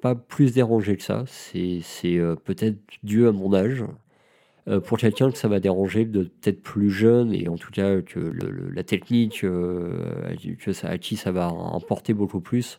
pas 0.00 0.16
plus 0.16 0.52
dérangé 0.54 0.96
que 0.96 1.02
ça. 1.02 1.24
C'est 1.26 2.20
peut-être 2.44 2.78
dû 3.02 3.26
à 3.26 3.32
mon 3.32 3.54
âge. 3.54 3.84
Pour 4.84 4.98
quelqu'un 4.98 5.30
que 5.30 5.38
ça 5.38 5.48
va 5.48 5.58
déranger 5.58 6.04
de 6.04 6.22
peut-être 6.22 6.62
plus 6.62 6.90
jeune 6.90 7.34
et 7.34 7.48
en 7.48 7.56
tout 7.56 7.72
cas 7.72 8.00
que 8.00 8.32
la 8.72 8.84
technique 8.84 9.40
que 9.40 10.72
ça, 10.72 10.88
à 10.88 10.98
qui 10.98 11.16
ça 11.16 11.32
va 11.32 11.46
importer 11.46 12.14
beaucoup 12.14 12.40
plus, 12.40 12.78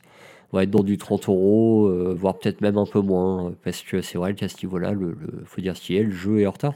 on 0.51 0.57
va 0.57 0.63
être 0.63 0.71
dans 0.71 0.83
du 0.83 0.97
30 0.97 1.27
euros, 1.27 2.13
voire 2.15 2.39
peut-être 2.39 2.61
même 2.61 2.77
un 2.77 2.85
peu 2.85 3.01
moins, 3.01 3.53
parce 3.63 3.81
que 3.81 4.01
c'est 4.01 4.17
vrai 4.17 4.33
qu'à 4.33 4.47
ce 4.47 4.65
niveau-là, 4.65 4.93
le, 4.93 5.17
faut 5.45 5.59
dire 5.59 5.75
ce 5.75 5.81
qui 5.81 5.97
est, 5.97 6.03
le 6.03 6.11
jeu 6.11 6.39
est 6.39 6.47
en 6.47 6.51
retard. 6.51 6.75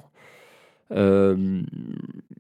Euh, 0.94 1.62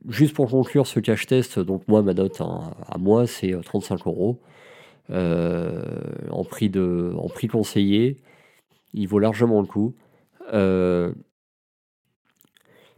juste 0.07 0.33
pour 0.33 0.49
conclure 0.49 0.87
ce 0.87 0.99
cache 0.99 1.27
test, 1.27 1.59
donc 1.59 1.87
moi 1.87 2.01
ma 2.01 2.13
note 2.13 2.41
à 2.41 2.97
moi 2.97 3.27
c'est 3.27 3.53
35 3.61 3.95
euh, 3.95 4.09
euros 4.09 4.39
euh, 5.09 5.81
en 6.31 6.43
prix 6.45 6.69
de 6.69 7.13
en 7.17 7.27
prix 7.27 7.47
conseillé. 7.47 8.17
Il 8.93 9.07
vaut 9.07 9.19
largement 9.19 9.61
le 9.61 9.67
coup. 9.67 9.93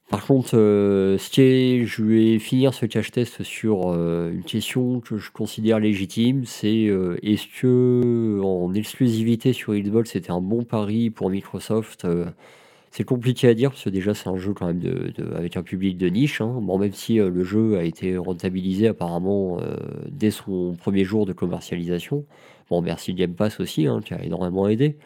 Par 0.10 0.26
contre, 0.26 0.56
je 0.56 2.04
vais 2.04 2.40
finir 2.40 2.74
ce 2.74 2.86
cache 2.86 3.12
test 3.12 3.44
sur 3.44 3.94
une 3.94 4.44
question 4.44 5.00
que 5.00 5.18
je 5.18 5.32
considère 5.32 5.80
légitime, 5.80 6.46
c'est 6.46 6.90
est-ce 7.24 7.48
que 7.62 8.40
en 8.44 8.74
exclusivité 8.74 9.54
sur 9.54 9.74
Xbox 9.74 10.12
c'était 10.12 10.32
un 10.32 10.42
bon 10.42 10.64
pari 10.64 11.10
pour 11.10 11.30
Microsoft 11.30 12.08
c'est 12.92 13.04
compliqué 13.04 13.48
à 13.48 13.54
dire 13.54 13.72
parce 13.72 13.84
que 13.84 13.90
déjà 13.90 14.14
c'est 14.14 14.30
un 14.30 14.38
jeu 14.38 14.54
quand 14.54 14.68
même 14.68 15.14
avec 15.36 15.58
un 15.58 15.64
public 15.64 15.98
de 15.98 16.08
niche. 16.08 16.42
Hein. 16.42 16.60
Même 16.62 16.94
si 16.94 17.20
euh, 17.20 17.30
le 17.30 17.44
jeu 17.44 17.78
a 17.78 17.84
été 17.84 18.18
rentabilisé 18.18 18.88
apparemment 18.88 19.60
euh, 19.60 19.76
dès 20.10 20.32
son 20.32 20.76
premier 20.80 21.04
jour 21.04 21.26
de 21.26 21.34
commercialisation. 21.34 22.26
Bon, 22.70 22.82
merci 22.82 23.14
Game 23.14 23.34
Pass 23.34 23.60
aussi 23.60 23.88
hein, 23.88 24.02
qui 24.04 24.14
a 24.14 24.24
énormément 24.24 24.68
aidé. 24.68 24.98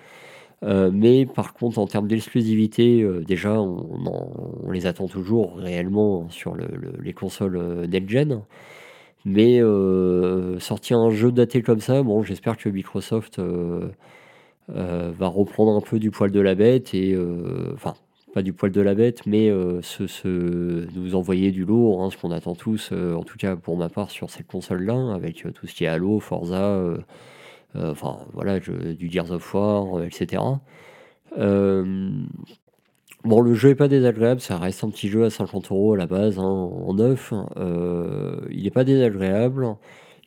Euh, 0.63 0.91
mais 0.93 1.25
par 1.25 1.53
contre, 1.53 1.77
en 1.79 1.87
termes 1.87 2.07
d'exclusivité, 2.07 3.05
déjà 3.27 3.61
on, 3.61 4.71
les 4.71 4.85
attend 4.87 5.07
toujours 5.07 5.57
réellement 5.57 6.29
sur 6.29 6.55
les 6.55 7.13
consoles 7.13 7.87
next-gen. 7.87 8.41
Mais 9.25 9.61
sortir 10.59 10.99
un 10.99 11.11
jeu 11.11 11.31
daté 11.31 11.61
comme 11.61 11.79
ça, 11.79 12.03
bon, 12.03 12.23
j'espère 12.23 12.57
que 12.57 12.69
Microsoft 12.69 13.39
euh, 14.69 15.11
va 15.17 15.27
reprendre 15.27 15.75
un 15.75 15.81
peu 15.81 15.99
du 15.99 16.09
poil 16.09 16.31
de 16.31 16.39
la 16.39 16.55
bête 16.55 16.93
et 16.93 17.13
euh, 17.13 17.71
enfin 17.73 17.95
pas 18.33 18.41
du 18.41 18.53
poil 18.53 18.71
de 18.71 18.81
la 18.81 18.95
bête, 18.95 19.25
mais 19.27 19.49
euh, 19.49 19.81
nous 20.25 21.15
envoyer 21.15 21.51
du 21.51 21.65
lourd, 21.65 22.01
hein, 22.01 22.09
ce 22.09 22.17
qu'on 22.17 22.31
attend 22.31 22.55
tous, 22.55 22.91
en 22.91 23.23
tout 23.23 23.37
cas 23.37 23.55
pour 23.55 23.77
ma 23.77 23.89
part 23.89 24.09
sur 24.09 24.31
cette 24.31 24.47
console-là, 24.47 25.13
avec 25.13 25.45
tout 25.53 25.67
ce 25.67 25.75
qui 25.75 25.83
est 25.83 25.87
Halo, 25.87 26.19
Forza, 26.19 26.81
enfin 27.75 28.19
voilà, 28.33 28.59
du 28.59 29.09
Gears 29.09 29.31
of 29.31 29.53
War, 29.53 30.03
etc. 30.03 30.41
bon, 33.23 33.41
le 33.41 33.53
jeu 33.53 33.69
est 33.69 33.75
pas 33.75 33.87
désagréable, 33.87 34.41
ça 34.41 34.57
reste 34.57 34.83
un 34.83 34.89
petit 34.89 35.07
jeu 35.09 35.23
à 35.25 35.29
50 35.29 35.71
euros 35.71 35.93
à 35.93 35.97
la 35.97 36.07
base, 36.07 36.39
hein, 36.39 36.43
en 36.43 36.93
neuf. 36.93 37.33
il 38.49 38.63
n'est 38.63 38.71
pas 38.71 38.83
désagréable. 38.83 39.75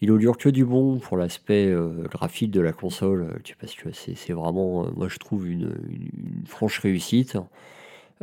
Il 0.03 0.11
augure 0.11 0.37
que 0.37 0.51
du 0.51 0.65
bon 0.65 0.99
pour 0.99 1.17
l'aspect 1.17 1.67
euh, 1.67 2.07
graphique 2.11 2.51
de 2.51 2.61
la 2.61 2.73
console, 2.73 3.23
euh, 3.23 3.55
parce 3.59 3.75
que 3.75 3.89
c'est 3.93 4.33
vraiment, 4.33 4.85
euh, 4.85 4.91
moi 4.95 5.09
je 5.09 5.17
trouve, 5.19 5.49
une, 5.49 5.73
franche 6.47 6.81
réussite. 6.81 7.39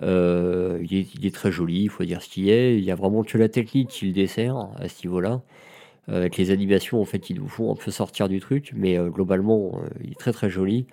il, 0.01 1.25
est, 1.25 1.33
très 1.33 1.51
joli, 1.51 1.83
il 1.83 1.89
faut 1.89 2.03
dire 2.03 2.21
ce 2.21 2.29
qu'il 2.29 2.49
est. 2.49 2.77
Il 2.77 2.83
y 2.83 2.91
a 2.91 2.95
vraiment 2.95 3.23
que 3.23 3.37
la 3.39 3.49
technique 3.49 3.89
qui 3.89 4.05
le 4.05 4.13
dessert 4.13 4.69
à 4.77 4.87
ce 4.87 5.05
niveau-là. 5.07 5.41
Avec 6.07 6.37
les 6.37 6.51
animations 6.51 7.01
en 7.01 7.05
fait 7.05 7.19
qui 7.19 7.33
nous 7.33 7.47
font 7.47 7.71
un 7.71 7.75
peu 7.75 7.91
sortir 7.91 8.27
du 8.27 8.39
truc, 8.39 8.71
mais 8.75 8.97
globalement 9.09 9.79
il 10.03 10.11
est 10.11 10.19
très 10.19 10.33
très 10.33 10.49
joli. 10.49 10.85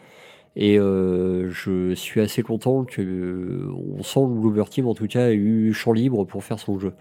Et 0.57 0.77
je 0.77 1.92
suis 1.94 2.20
assez 2.20 2.42
content 2.42 2.85
que 2.85 3.68
on 3.99 4.03
sent 4.03 4.20
que 4.20 4.40
Bloober 4.40 4.64
Team 4.70 4.87
en 4.87 4.94
tout 4.94 5.07
cas 5.07 5.27
a 5.27 5.33
eu 5.33 5.73
champ 5.73 5.92
libre 5.92 6.25
pour 6.25 6.44
faire 6.44 6.59
son 6.59 6.79
jeu. 6.79 6.92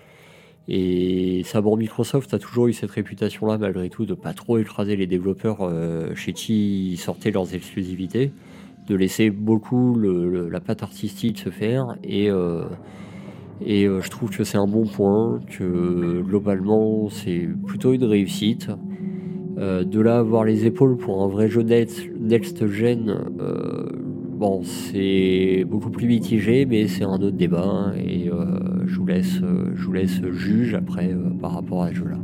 Et 0.72 1.41
Sabre 1.45 1.76
Microsoft 1.76 2.32
a 2.36 2.38
toujours 2.38 2.67
eu 2.67 2.74
cette 2.74 2.91
réputation-là, 2.91 3.58
malgré 3.58 3.89
tout, 3.89 4.06
de 4.06 4.13
pas 4.13 4.34
trop 4.34 4.60
écraser 4.60 4.95
les 4.95 5.08
développeurs 5.08 5.62
euh, 5.62 6.13
chez 6.13 6.32
qui 6.32 6.95
sortaient 6.98 7.32
leurs 7.32 7.56
exclusivités, 7.56 8.32
de 8.86 8.95
laisser 8.95 9.32
beaucoup 9.32 9.98
la 9.98 10.60
patte 10.60 10.84
artistique 10.84 11.39
se 11.39 11.50
faire. 11.50 11.98
Et, 12.04 12.30
euh, 12.30 12.65
et 13.65 13.86
euh, 13.86 14.02
je 14.02 14.10
trouve 14.10 14.30
que 14.30 14.43
c'est 14.43 14.58
un 14.58 14.67
bon 14.67 14.86
point, 14.86 15.39
que 15.50 16.22
globalement 16.22 17.10
c'est 17.10 17.48
plutôt 17.65 17.93
une 17.93 18.06
réussite. 18.06 18.69
de 19.58 20.00
là 20.00 20.19
avoir 20.19 20.45
les 20.45 20.65
épaules 20.65 20.98
pour 20.98 21.22
un 21.24 21.28
vrai 21.28 21.50
jeu 21.50 21.63
next-gen, 21.63 23.17
bon, 24.38 24.63
c'est 24.63 25.65
beaucoup 25.67 25.89
plus 25.89 26.08
mitigé, 26.08 26.65
mais 26.65 26.88
c'est 26.88 27.04
un 27.04 27.15
autre 27.15 27.32
débat. 27.32 27.65
Hein, 27.65 27.93
et 27.98 28.30
je 28.89 28.98
vous 28.98 29.06
laisse, 29.06 29.39
euh, 29.41 29.72
je 29.76 29.86
vous 29.86 29.93
laisse 29.93 30.22
juge 30.32 30.74
après 30.74 31.12
euh, 31.12 31.30
par 31.39 31.54
rapport 31.54 31.84
à 31.84 31.89
ce 31.89 31.95
jeu-là. 31.95 32.17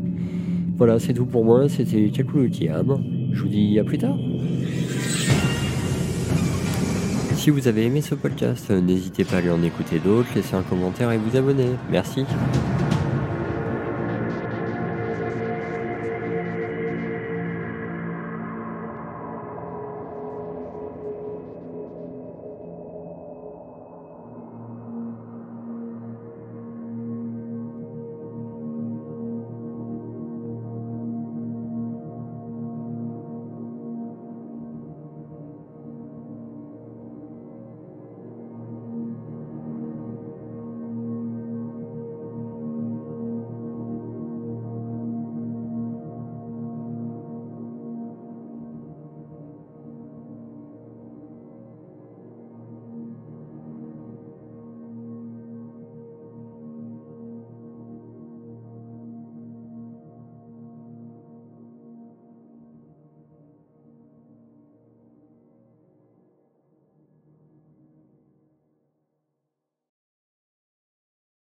Voilà, 0.78 1.00
c'est 1.00 1.14
tout 1.14 1.26
pour 1.26 1.46
moi. 1.46 1.70
C'était 1.70 2.10
Kakou 2.10 2.50
Kiam. 2.50 3.02
Je 3.32 3.42
vous 3.42 3.48
dis 3.48 3.80
à 3.80 3.84
plus 3.84 3.98
tard. 3.98 4.18
Si 7.46 7.52
vous 7.52 7.68
avez 7.68 7.86
aimé 7.86 8.02
ce 8.02 8.16
podcast, 8.16 8.72
n'hésitez 8.72 9.24
pas 9.24 9.36
à 9.36 9.38
aller 9.38 9.52
en 9.52 9.62
écouter 9.62 10.00
d'autres, 10.00 10.30
laisser 10.34 10.56
un 10.56 10.64
commentaire 10.64 11.12
et 11.12 11.20
vous 11.20 11.38
abonner. 11.38 11.70
Merci. 11.92 12.26